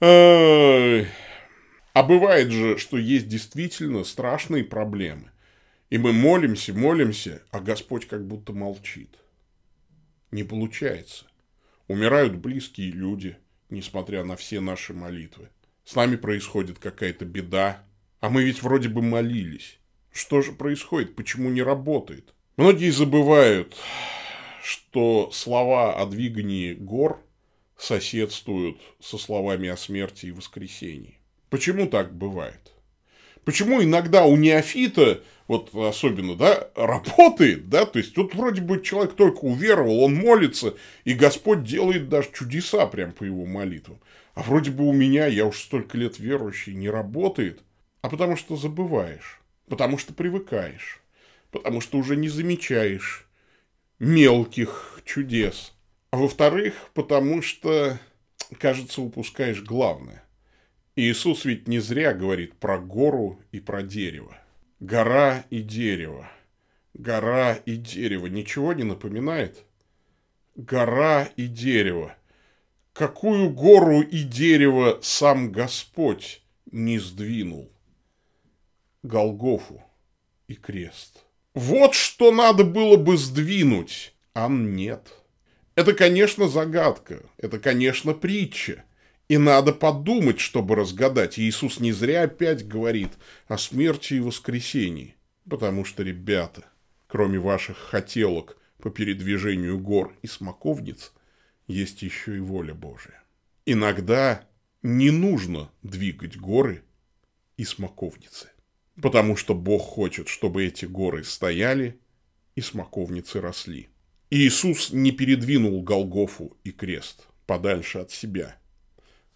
А 1.92 2.02
бывает 2.02 2.50
же, 2.50 2.78
что 2.78 2.96
есть 2.96 3.28
действительно 3.28 4.04
страшные 4.04 4.64
проблемы. 4.64 5.30
И 5.90 5.98
мы 5.98 6.12
молимся, 6.12 6.72
молимся, 6.72 7.42
а 7.50 7.60
Господь 7.60 8.06
как 8.06 8.26
будто 8.26 8.54
молчит. 8.54 9.10
Не 10.30 10.42
получается. 10.42 11.26
Умирают 11.88 12.36
близкие 12.36 12.90
люди, 12.90 13.36
несмотря 13.68 14.24
на 14.24 14.36
все 14.36 14.60
наши 14.60 14.94
молитвы. 14.94 15.50
С 15.84 15.94
нами 15.94 16.16
происходит 16.16 16.78
какая-то 16.78 17.26
беда, 17.26 17.84
а 18.20 18.30
мы 18.30 18.44
ведь 18.44 18.62
вроде 18.62 18.88
бы 18.88 19.02
молились. 19.02 19.78
Что 20.12 20.40
же 20.40 20.52
происходит? 20.52 21.14
Почему 21.14 21.50
не 21.50 21.60
работает? 21.60 22.32
Многие 22.56 22.90
забывают, 22.90 23.76
что 24.62 25.30
слова 25.32 26.00
о 26.00 26.06
двигании 26.06 26.72
гор 26.72 27.22
соседствуют 27.76 28.80
со 29.00 29.18
словами 29.18 29.68
о 29.68 29.76
смерти 29.76 30.26
и 30.26 30.32
воскресении. 30.32 31.18
Почему 31.52 31.86
так 31.86 32.14
бывает? 32.14 32.72
Почему 33.44 33.82
иногда 33.82 34.24
у 34.24 34.36
неофита, 34.36 35.22
вот 35.48 35.74
особенно, 35.74 36.34
да, 36.34 36.70
работает, 36.74 37.68
да, 37.68 37.84
то 37.84 37.98
есть 37.98 38.14
тут 38.14 38.34
вроде 38.34 38.62
бы 38.62 38.80
человек 38.80 39.12
только 39.16 39.40
уверовал, 39.40 40.00
он 40.00 40.14
молится, 40.14 40.74
и 41.04 41.12
Господь 41.12 41.62
делает 41.62 42.08
даже 42.08 42.30
чудеса 42.32 42.86
прям 42.86 43.12
по 43.12 43.24
его 43.24 43.44
молитвам. 43.44 44.00
А 44.32 44.42
вроде 44.42 44.70
бы 44.70 44.88
у 44.88 44.94
меня, 44.94 45.26
я 45.26 45.44
уж 45.44 45.60
столько 45.60 45.98
лет 45.98 46.18
верующий, 46.18 46.72
не 46.72 46.88
работает, 46.88 47.60
а 48.00 48.08
потому 48.08 48.38
что 48.38 48.56
забываешь, 48.56 49.38
потому 49.68 49.98
что 49.98 50.14
привыкаешь, 50.14 51.02
потому 51.50 51.82
что 51.82 51.98
уже 51.98 52.16
не 52.16 52.30
замечаешь 52.30 53.26
мелких 53.98 55.02
чудес. 55.04 55.74
А 56.12 56.16
во-вторых, 56.16 56.72
потому 56.94 57.42
что, 57.42 57.98
кажется, 58.58 59.02
упускаешь 59.02 59.60
главное– 59.60 60.21
Иисус 60.94 61.46
ведь 61.46 61.68
не 61.68 61.78
зря 61.78 62.12
говорит 62.12 62.54
про 62.54 62.78
гору 62.78 63.40
и 63.50 63.60
про 63.60 63.82
дерево. 63.82 64.36
Гора 64.78 65.44
и 65.48 65.62
дерево. 65.62 66.30
Гора 66.92 67.54
и 67.54 67.76
дерево. 67.76 68.26
Ничего 68.26 68.74
не 68.74 68.82
напоминает? 68.82 69.64
Гора 70.54 71.30
и 71.36 71.46
дерево. 71.46 72.14
Какую 72.92 73.48
гору 73.48 74.02
и 74.02 74.22
дерево 74.22 74.98
сам 75.00 75.50
Господь 75.50 76.42
не 76.70 76.98
сдвинул? 76.98 77.72
Голгофу 79.02 79.82
и 80.46 80.54
крест. 80.54 81.24
Вот 81.54 81.94
что 81.94 82.30
надо 82.32 82.64
было 82.64 82.98
бы 82.98 83.16
сдвинуть, 83.16 84.14
а 84.34 84.48
нет. 84.48 85.14
Это, 85.74 85.94
конечно, 85.94 86.48
загадка, 86.48 87.22
это, 87.38 87.58
конечно, 87.58 88.12
притча– 88.12 88.84
и 89.32 89.38
надо 89.38 89.72
подумать, 89.72 90.40
чтобы 90.40 90.74
разгадать. 90.74 91.38
Иисус 91.38 91.80
не 91.80 91.92
зря 91.92 92.24
опять 92.24 92.68
говорит 92.68 93.12
о 93.46 93.56
смерти 93.56 94.12
и 94.12 94.20
воскресении. 94.20 95.16
Потому 95.48 95.86
что, 95.86 96.02
ребята, 96.02 96.66
кроме 97.06 97.38
ваших 97.38 97.78
хотелок 97.78 98.58
по 98.76 98.90
передвижению 98.90 99.78
гор 99.78 100.14
и 100.20 100.26
смоковниц, 100.26 101.14
есть 101.66 102.02
еще 102.02 102.36
и 102.36 102.40
воля 102.40 102.74
Божия. 102.74 103.22
Иногда 103.64 104.46
не 104.82 105.10
нужно 105.10 105.70
двигать 105.82 106.36
горы 106.36 106.82
и 107.56 107.64
смоковницы. 107.64 108.50
Потому 109.00 109.36
что 109.36 109.54
Бог 109.54 109.80
хочет, 109.80 110.28
чтобы 110.28 110.66
эти 110.66 110.84
горы 110.84 111.24
стояли 111.24 111.98
и 112.54 112.60
смоковницы 112.60 113.40
росли. 113.40 113.88
Иисус 114.28 114.92
не 114.92 115.10
передвинул 115.10 115.82
Голгофу 115.82 116.54
и 116.64 116.70
крест 116.70 117.28
подальше 117.46 117.96
от 117.96 118.10
себя– 118.10 118.58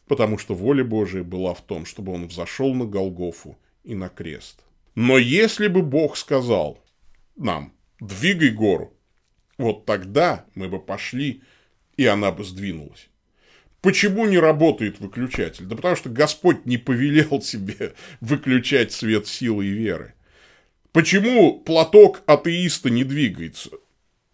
потому 0.07 0.39
что 0.39 0.55
воля 0.55 0.85
Божия 0.85 1.23
была 1.23 1.55
в 1.55 1.61
том, 1.61 1.85
чтобы 1.85 2.13
он 2.13 2.29
взошел 2.29 2.75
на 2.75 2.85
Голгофу 2.85 3.59
и 3.85 3.95
на 3.95 4.09
крест. 4.09 4.61
Но 4.95 5.19
если 5.19 5.69
бы 5.69 5.83
Бог 5.83 6.17
сказал 6.17 6.83
нам, 7.37 7.73
двигай 8.01 8.51
гору, 8.51 8.93
вот 9.59 9.85
тогда 9.85 10.45
мы 10.55 10.69
бы 10.69 10.79
пошли, 10.79 11.43
и 11.97 12.07
она 12.07 12.31
бы 12.31 12.45
сдвинулась. 12.45 13.09
Почему 13.81 14.27
не 14.27 14.39
работает 14.39 15.01
выключатель? 15.01 15.65
Да 15.67 15.77
потому 15.77 15.97
что 15.97 16.09
Господь 16.09 16.67
не 16.67 16.77
повелел 16.77 17.41
себе 17.41 17.95
выключать 18.21 18.93
свет 18.93 19.27
силы 19.27 19.67
и 19.67 19.71
веры. 19.71 20.15
Почему 20.93 21.61
платок 21.61 22.23
атеиста 22.27 22.91
не 22.91 23.05
двигается? 23.05 23.71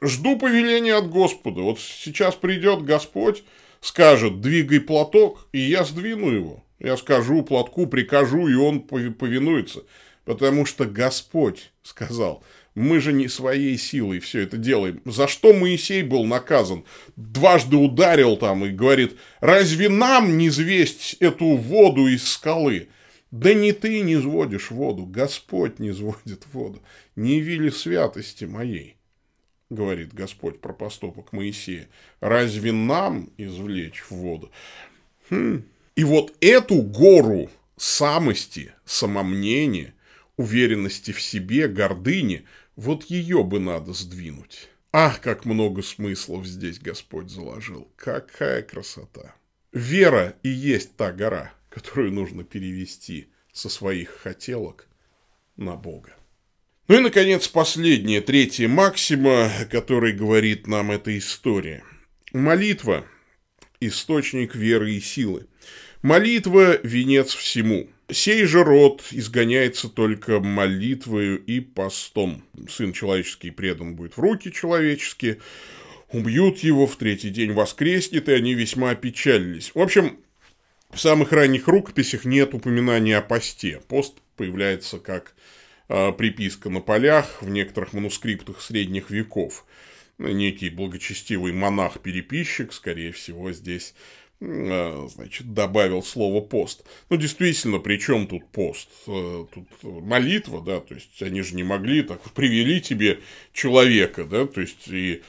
Жду 0.00 0.38
повеления 0.38 0.94
от 0.94 1.10
Господа. 1.10 1.60
Вот 1.60 1.80
сейчас 1.80 2.34
придет 2.34 2.82
Господь, 2.82 3.44
скажет, 3.82 4.40
двигай 4.40 4.80
платок, 4.80 5.48
и 5.52 5.58
я 5.58 5.84
сдвину 5.84 6.30
его. 6.30 6.64
Я 6.78 6.96
скажу 6.96 7.42
платку, 7.42 7.86
прикажу, 7.86 8.48
и 8.48 8.54
он 8.54 8.80
повинуется. 8.80 9.82
Потому 10.24 10.64
что 10.64 10.86
Господь 10.86 11.72
сказал, 11.82 12.42
мы 12.74 13.00
же 13.00 13.12
не 13.12 13.28
своей 13.28 13.76
силой 13.76 14.20
все 14.20 14.40
это 14.40 14.56
делаем. 14.56 15.02
За 15.04 15.26
что 15.26 15.52
Моисей 15.52 16.02
был 16.02 16.24
наказан? 16.24 16.84
Дважды 17.16 17.76
ударил 17.76 18.36
там 18.36 18.64
и 18.64 18.70
говорит, 18.70 19.16
разве 19.40 19.88
нам 19.88 20.38
не 20.38 20.48
звесть 20.48 21.16
эту 21.20 21.56
воду 21.56 22.06
из 22.06 22.26
скалы? 22.26 22.88
Да 23.32 23.52
не 23.52 23.72
ты 23.72 24.00
не 24.00 24.16
сводишь 24.20 24.70
воду, 24.70 25.06
Господь 25.06 25.80
не 25.80 25.92
сводит 25.92 26.46
воду. 26.52 26.82
Не 27.16 27.40
вили 27.40 27.70
святости 27.70 28.44
моей 28.44 28.96
говорит 29.74 30.12
Господь 30.12 30.60
про 30.60 30.72
поступок 30.72 31.32
Моисея, 31.32 31.88
разве 32.20 32.72
нам 32.72 33.30
извлечь 33.36 34.04
воду? 34.10 34.50
Хм. 35.30 35.64
И 35.96 36.04
вот 36.04 36.34
эту 36.40 36.82
гору 36.82 37.50
самости, 37.76 38.72
самомнения, 38.84 39.94
уверенности 40.36 41.12
в 41.12 41.20
себе, 41.20 41.68
гордыни, 41.68 42.44
вот 42.76 43.04
ее 43.04 43.44
бы 43.44 43.60
надо 43.60 43.92
сдвинуть. 43.92 44.68
Ах, 44.92 45.20
как 45.20 45.44
много 45.44 45.82
смыслов 45.82 46.46
здесь 46.46 46.78
Господь 46.78 47.30
заложил. 47.30 47.88
Какая 47.96 48.62
красота. 48.62 49.34
Вера 49.72 50.36
и 50.42 50.50
есть 50.50 50.96
та 50.96 51.12
гора, 51.12 51.52
которую 51.70 52.12
нужно 52.12 52.44
перевести 52.44 53.28
со 53.52 53.68
своих 53.68 54.10
хотелок 54.10 54.86
на 55.56 55.76
Бога. 55.76 56.14
Ну 56.88 56.96
и, 56.96 57.00
наконец, 57.00 57.46
последняя, 57.46 58.20
третья 58.20 58.66
максима, 58.66 59.48
которой 59.70 60.12
говорит 60.12 60.66
нам 60.66 60.90
эта 60.90 61.16
история. 61.16 61.84
Молитва– 62.32 63.06
источник 63.80 64.56
веры 64.56 64.94
и 64.94 65.00
силы. 65.00 65.46
Молитва– 66.02 66.80
венец 66.82 67.34
всему. 67.34 67.88
Сей 68.10 68.44
же 68.46 68.64
род 68.64 69.04
изгоняется 69.12 69.88
только 69.88 70.40
молитвою 70.40 71.42
и 71.44 71.60
постом. 71.60 72.42
Сын 72.68 72.92
человеческий 72.92 73.52
предан 73.52 73.94
будет 73.94 74.16
в 74.16 74.20
руки 74.20 74.50
человеческие, 74.52 75.38
убьют 76.10 76.58
его, 76.58 76.88
в 76.88 76.96
третий 76.96 77.30
день 77.30 77.52
воскреснет, 77.52 78.28
и 78.28 78.32
они 78.32 78.54
весьма 78.54 78.90
опечалились. 78.90 79.70
В 79.72 79.78
общем, 79.78 80.18
в 80.90 80.98
самых 80.98 81.30
ранних 81.30 81.68
рукописях 81.68 82.24
нет 82.24 82.54
упоминания 82.54 83.18
о 83.18 83.22
посте. 83.22 83.80
Пост 83.86 84.14
появляется 84.36 84.98
как 84.98 85.36
приписка 86.16 86.70
на 86.70 86.80
полях 86.80 87.42
в 87.42 87.48
некоторых 87.48 87.92
манускриптах 87.92 88.60
средних 88.60 89.10
веков. 89.10 89.66
Некий 90.18 90.70
благочестивый 90.70 91.52
монах-переписчик, 91.52 92.72
скорее 92.72 93.12
всего, 93.12 93.52
здесь 93.52 93.94
а, 94.44 95.06
значит, 95.08 95.54
добавил 95.54 96.02
слово 96.02 96.40
пост. 96.40 96.84
Ну, 97.10 97.16
действительно, 97.16 97.78
при 97.78 97.96
чем 97.96 98.26
тут 98.26 98.44
пост? 98.50 98.88
Э, 99.06 99.46
тут 99.52 99.68
молитва, 99.82 100.60
да, 100.60 100.80
то 100.80 100.94
есть 100.94 101.22
они 101.22 101.42
же 101.42 101.54
не 101.54 101.62
могли 101.62 102.02
так 102.02 102.20
привели 102.32 102.80
тебе 102.80 103.20
человека, 103.52 104.24
да, 104.24 104.46
то 104.46 104.60
есть 104.60 104.88
и 104.88 105.22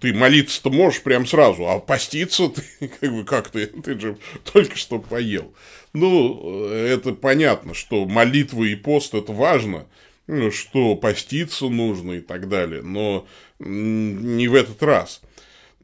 ты 0.00 0.12
молиться-то 0.14 0.70
можешь 0.70 1.02
прям 1.02 1.26
сразу, 1.26 1.68
а 1.68 1.78
поститься 1.78 2.48
ты, 2.48 2.88
как 3.00 3.12
бы, 3.12 3.24
как 3.24 3.50
ты, 3.50 3.66
ты 3.66 3.98
же 3.98 4.16
только 4.52 4.76
что 4.76 4.98
поел. 4.98 5.52
Ну, 5.92 6.68
это 6.70 7.12
понятно, 7.14 7.74
что 7.74 8.06
молитва 8.06 8.64
и 8.64 8.74
пост– 8.74 9.14
это 9.14 9.32
важно, 9.32 9.86
ну, 10.26 10.50
что 10.50 10.94
поститься 10.94 11.68
нужно 11.68 12.12
и 12.12 12.20
так 12.20 12.48
далее, 12.48 12.82
но 12.82 13.26
не 13.58 14.48
в 14.48 14.54
этот 14.54 14.82
раз. 14.82 15.22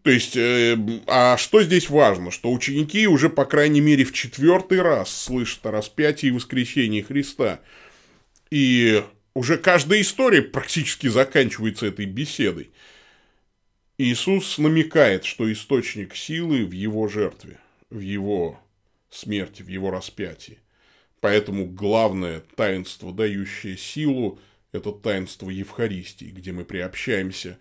То 0.05 0.11
есть, 0.11 0.37
э, 0.37 0.77
а 1.07 1.39
что 1.39 1.63
здесь 1.63 1.89
важно? 1.89 2.31
Что 2.31 2.53
ученики 2.53 3.07
уже, 3.07 3.31
по 3.31 3.47
крайней 3.47 3.81
мере, 3.81 4.05
в 4.05 4.13
четвертый 4.13 4.83
раз 4.83 5.11
слышат 5.11 5.65
о 5.65 5.71
распятии 5.71 6.27
и 6.27 6.31
воскресении 6.31 7.01
Христа. 7.01 7.61
И 8.51 9.03
уже 9.33 9.57
каждая 9.57 10.03
история 10.03 10.43
практически 10.43 11.07
заканчивается 11.07 11.87
этой 11.87 12.05
беседой. 12.05 12.71
Иисус 13.97 14.59
намекает, 14.59 15.25
что 15.25 15.51
источник 15.53 16.17
силы 16.17 16.67
в 16.67 16.73
его 16.73 17.07
жертве, 17.07 17.59
в 17.91 18.01
его 18.01 18.59
смерти, 19.09 19.63
в 19.63 19.69
его 19.69 19.91
распятии. 19.91 20.59
Поэтому 21.21 21.67
главное 21.67 22.43
таинство, 22.57 23.13
дающее 23.13 23.77
силу, 23.77 24.41
это 24.73 24.91
таинство 24.91 25.49
Евхаристии, 25.49 26.27
где 26.27 26.51
мы 26.51 26.65
приобщаемся 26.65 27.57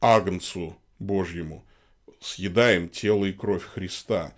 Агнцу 0.00 0.74
Божьему, 0.98 1.66
съедаем 2.18 2.88
тело 2.88 3.26
и 3.26 3.32
кровь 3.32 3.64
Христа, 3.64 4.34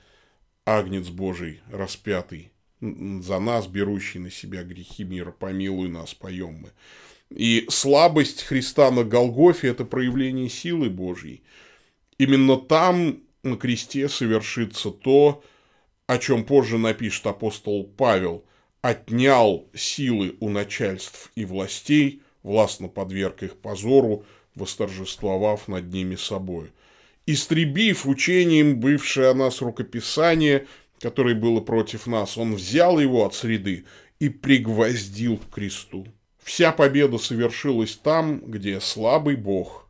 Агнец 0.64 1.08
Божий 1.10 1.60
распятый, 1.70 2.50
за 2.80 3.38
нас, 3.38 3.68
берущий 3.68 4.18
на 4.18 4.32
себя 4.32 4.64
грехи 4.64 5.04
мира, 5.04 5.30
помилуй 5.30 5.88
нас, 5.88 6.12
поем 6.12 6.54
мы. 6.54 6.72
И 7.30 7.66
слабость 7.68 8.42
Христа 8.42 8.90
на 8.90 9.04
Голгофе– 9.04 9.68
это 9.70 9.84
проявление 9.84 10.48
силы 10.48 10.88
Божьей. 10.90 11.42
Именно 12.18 12.56
там 12.56 13.20
на 13.42 13.56
кресте 13.56 14.08
совершится 14.08 14.90
то, 14.90 15.42
о 16.06 16.18
чем 16.18 16.44
позже 16.44 16.78
напишет 16.78 17.26
апостол 17.26 17.84
Павел, 17.84 18.44
отнял 18.80 19.68
силы 19.74 20.36
у 20.40 20.48
начальств 20.48 21.32
и 21.34 21.44
властей, 21.44 22.22
властно 22.42 22.88
подверг 22.88 23.42
их 23.42 23.56
позору, 23.56 24.24
восторжествовав 24.54 25.68
над 25.68 25.92
ними 25.92 26.14
собой. 26.14 26.70
Истребив 27.26 28.06
учением 28.06 28.78
бывшее 28.78 29.30
о 29.30 29.34
нас 29.34 29.60
рукописание, 29.60 30.66
которое 31.00 31.34
было 31.34 31.60
против 31.60 32.06
нас, 32.06 32.38
он 32.38 32.54
взял 32.54 33.00
его 33.00 33.26
от 33.26 33.34
среды 33.34 33.84
и 34.20 34.28
пригвоздил 34.28 35.38
к 35.38 35.54
кресту. 35.54 36.06
Вся 36.46 36.70
победа 36.70 37.18
совершилась 37.18 37.96
там, 37.96 38.38
где 38.38 38.78
слабый 38.78 39.34
бог, 39.34 39.88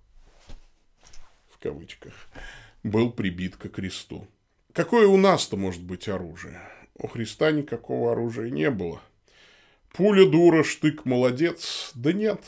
в 1.50 1.58
кавычках, 1.58 2.14
был 2.82 3.12
прибит 3.12 3.56
к 3.56 3.68
кресту. 3.68 4.26
Какое 4.72 5.06
у 5.06 5.18
нас-то 5.18 5.58
может 5.58 5.82
быть 5.82 6.08
оружие? 6.08 6.58
У 6.94 7.08
Христа 7.08 7.50
никакого 7.50 8.12
оружия 8.12 8.48
не 8.48 8.70
было. 8.70 9.02
Пуля 9.92 10.26
дура, 10.26 10.64
штык 10.64 11.04
молодец? 11.04 11.90
Да 11.94 12.14
нет, 12.14 12.40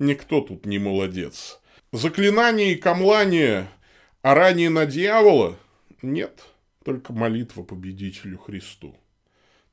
никто 0.00 0.40
тут 0.40 0.66
не 0.66 0.80
молодец. 0.80 1.60
Заклинание 1.92 2.72
и 2.72 2.76
камлание, 2.76 3.68
а 4.22 4.34
ранее 4.34 4.70
на 4.70 4.86
дьявола? 4.86 5.56
Нет, 6.02 6.42
только 6.84 7.12
молитва 7.12 7.62
победителю 7.62 8.38
Христу. 8.38 8.96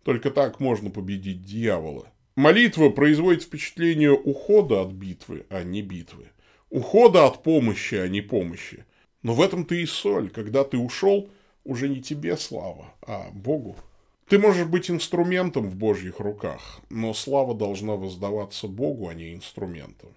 Только 0.03 0.29
так 0.29 0.59
можно 0.59 0.91
победить 0.91 1.43
дьявола– 1.43 2.07
Молитва 2.35 2.89
производит 2.89 3.43
впечатление 3.43 4.11
ухода 4.11 4.81
от 4.81 4.91
битвы, 4.91 5.45
а 5.49 5.63
не 5.63 5.81
битвы. 5.81 6.29
Ухода 6.69 7.25
от 7.25 7.43
помощи, 7.43 7.95
а 7.95 8.07
не 8.07 8.21
помощи. 8.21 8.85
Но 9.21 9.33
в 9.33 9.41
этом 9.41 9.65
ты 9.65 9.81
и 9.81 9.85
соль. 9.85 10.29
Когда 10.29 10.63
ты 10.63 10.77
ушел, 10.77 11.29
уже 11.65 11.89
не 11.89 12.01
тебе 12.01 12.37
слава, 12.37 12.93
а 13.01 13.29
Богу. 13.33 13.75
Ты 14.29 14.39
можешь 14.39 14.65
быть 14.65 14.89
инструментом 14.89 15.69
в 15.69 15.75
Божьих 15.75 16.21
руках, 16.21 16.79
но 16.89 17.13
слава 17.13 17.53
должна 17.53 17.95
воздаваться 17.95 18.67
Богу, 18.67 19.09
а 19.09 19.13
не 19.13 19.33
инструментам. 19.33 20.15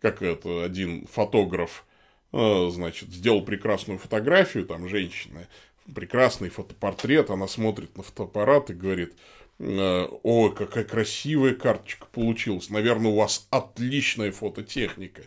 Как 0.00 0.22
это 0.22 0.64
один 0.64 1.06
фотограф, 1.06 1.84
э, 2.32 2.70
значит, 2.70 3.10
сделал 3.10 3.42
прекрасную 3.42 3.98
фотографию, 3.98 4.64
там 4.64 4.88
женщина, 4.88 5.46
прекрасный 5.94 6.48
фотопортрет, 6.48 7.28
она 7.28 7.48
смотрит 7.48 7.98
на 7.98 8.02
фотоаппарат 8.02 8.70
и 8.70 8.74
говорит– 8.74 9.14
Э, 9.58 10.06
Ой, 10.22 10.54
какая 10.54 10.84
красивая 10.84 11.54
карточка 11.54 12.06
получилась. 12.06 12.70
Наверное, 12.70 13.10
у 13.10 13.16
вас 13.16 13.46
отличная 13.50 14.32
фототехника. 14.32 15.22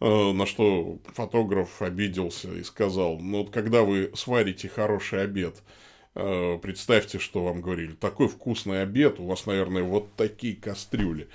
Э, 0.00 0.32
на 0.32 0.46
что 0.46 0.98
фотограф 1.14 1.82
обиделся 1.82 2.52
и 2.52 2.62
сказал, 2.62 3.18
ну 3.18 3.38
вот 3.38 3.50
когда 3.50 3.82
вы 3.82 4.10
сварите 4.14 4.68
хороший 4.68 5.22
обед, 5.22 5.62
э, 6.14 6.58
представьте, 6.62 7.18
что 7.18 7.44
вам 7.44 7.60
говорили, 7.60 7.92
такой 7.92 8.28
вкусный 8.28 8.82
обед, 8.82 9.20
у 9.20 9.26
вас, 9.26 9.44
наверное, 9.46 9.82
вот 9.82 10.14
такие 10.16 10.56
кастрюли. 10.56 11.28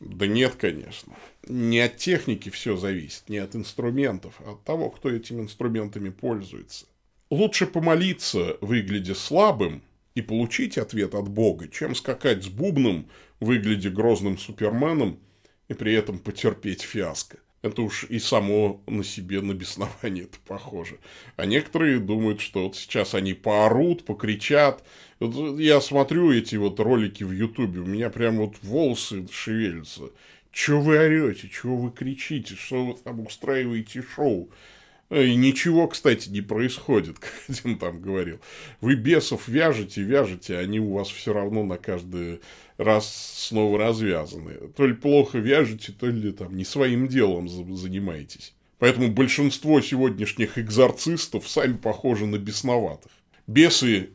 Да 0.00 0.26
нет, 0.26 0.54
конечно. 0.56 1.14
Не 1.48 1.80
от 1.80 1.96
техники 1.96 2.50
все 2.50 2.76
зависит, 2.76 3.28
не 3.28 3.38
от 3.38 3.56
инструментов, 3.56 4.40
а 4.44 4.52
от 4.52 4.64
того, 4.64 4.90
кто 4.90 5.10
этими 5.10 5.40
инструментами 5.40 6.10
пользуется. 6.10 6.86
Лучше 7.30 7.66
помолиться, 7.66 8.56
выглядя 8.60 9.14
слабым, 9.14 9.82
и 10.18 10.22
получить 10.22 10.78
ответ 10.78 11.14
от 11.14 11.28
Бога, 11.28 11.68
чем 11.68 11.94
скакать 11.94 12.42
с 12.42 12.48
бубном, 12.48 13.08
выглядя 13.38 13.88
грозным 13.88 14.36
суперменом, 14.36 15.20
и 15.68 15.74
при 15.74 15.94
этом 15.94 16.18
потерпеть 16.18 16.82
фиаско. 16.82 17.38
Это 17.62 17.82
уж 17.82 18.04
и 18.08 18.18
само 18.18 18.82
на 18.88 19.04
себе 19.04 19.40
на 19.42 19.52
беснование 19.52 20.24
это 20.24 20.38
похоже. 20.44 20.98
А 21.36 21.46
некоторые 21.46 22.00
думают, 22.00 22.40
что 22.40 22.64
вот 22.64 22.74
сейчас 22.74 23.14
они 23.14 23.32
поорут, 23.32 24.04
покричат. 24.04 24.82
Вот 25.20 25.60
я 25.60 25.80
смотрю 25.80 26.32
эти 26.32 26.56
вот 26.56 26.80
ролики 26.80 27.22
в 27.22 27.30
Ютубе, 27.30 27.80
у 27.80 27.86
меня 27.86 28.10
прям 28.10 28.38
вот 28.38 28.56
волосы 28.62 29.24
шевелятся. 29.30 30.10
Чего 30.50 30.80
вы 30.80 30.98
орете, 30.98 31.48
чего 31.48 31.76
вы 31.76 31.92
кричите, 31.92 32.56
что 32.56 32.86
вы 32.86 32.94
там 32.94 33.20
устраиваете 33.20 34.02
шоу? 34.02 34.50
И 35.10 35.36
ничего, 35.36 35.88
кстати, 35.88 36.28
не 36.28 36.42
происходит, 36.42 37.18
как 37.20 37.32
один 37.48 37.78
там 37.78 38.00
говорил. 38.00 38.40
Вы 38.80 38.94
бесов 38.94 39.48
вяжете, 39.48 40.02
вяжете, 40.02 40.58
они 40.58 40.80
у 40.80 40.92
вас 40.92 41.08
все 41.08 41.32
равно 41.32 41.64
на 41.64 41.78
каждый 41.78 42.40
раз 42.76 43.46
снова 43.48 43.78
развязаны. 43.78 44.68
То 44.76 44.86
ли 44.86 44.92
плохо 44.92 45.38
вяжете, 45.38 45.92
то 45.92 46.06
ли 46.06 46.32
там 46.32 46.56
не 46.56 46.64
своим 46.64 47.08
делом 47.08 47.48
занимаетесь. 47.48 48.54
Поэтому 48.78 49.08
большинство 49.08 49.80
сегодняшних 49.80 50.58
экзорцистов 50.58 51.48
сами 51.48 51.76
похожи 51.76 52.26
на 52.26 52.36
бесноватых. 52.36 53.10
Бесы 53.46 54.10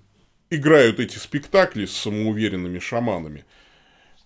играют 0.50 1.00
эти 1.00 1.18
спектакли 1.18 1.86
с 1.86 1.92
самоуверенными 1.92 2.80
шаманами. 2.80 3.46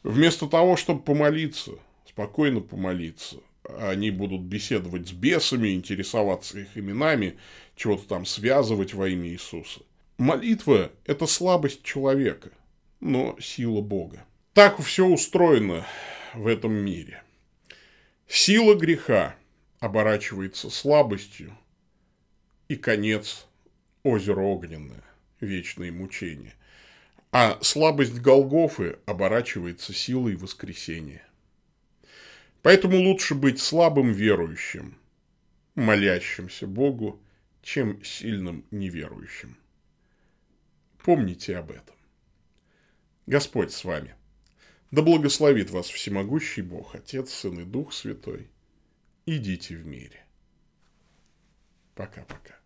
Вместо 0.03 0.47
того, 0.47 0.75
чтобы 0.75 1.01
помолиться, 1.01 1.71
спокойно 2.05 2.59
помолиться, 2.59 3.37
они 3.79 4.11
будут 4.11 4.41
беседовать 4.41 5.07
с 5.07 5.11
бесами, 5.11 5.73
интересоваться 5.73 6.59
их 6.59 6.77
именами, 6.77 7.37
чего-то 7.75 8.07
там 8.07 8.25
связывать 8.25 8.93
во 8.93 9.09
имя 9.09 9.29
Иисуса. 9.29 9.81
Молитва– 10.17 10.91
это 11.05 11.27
слабость 11.27 11.83
человека, 11.83 12.51
но 12.99 13.37
сила 13.39 13.81
Бога. 13.81 14.25
Так 14.53 14.81
все 14.81 15.05
устроено 15.05 15.85
в 16.33 16.47
этом 16.47 16.73
мире. 16.73 17.21
Сила 18.27 18.75
греха 18.75 19.35
оборачивается 19.79 20.69
слабостью, 20.69 21.57
и 22.67 22.75
конец– 22.75 23.45
озеро 24.03 24.41
огненное, 24.41 25.03
вечные 25.39 25.91
мучения. 25.91 26.55
А 27.31 27.59
слабость 27.61 28.19
Голгофы 28.19 28.97
оборачивается 29.05 29.93
силой 29.93 30.35
воскресения. 30.35 31.26
Поэтому 32.67 32.97
лучше 32.97 33.33
быть 33.33 33.61
слабым 33.61 34.11
верующим, 34.11 34.97
молящимся 35.75 36.67
Богу, 36.67 37.23
чем 37.61 38.03
сильным 38.03 38.65
неверующим. 38.71 39.55
Помните 40.97 41.55
об 41.55 41.71
этом. 41.71 41.95
Господь 43.25 43.71
с 43.71 43.85
вами. 43.85 44.15
Да 44.91 45.01
благословит 45.01 45.69
вас 45.69 45.87
всемогущий 45.87 46.61
Бог, 46.61 46.93
Отец, 46.93 47.31
Сын 47.31 47.57
и 47.61 47.63
Дух 47.63 47.93
Святой. 47.93 48.49
Идите 49.25 49.77
в 49.77 49.87
мире. 49.87 50.25
Пока-пока. 51.95 52.59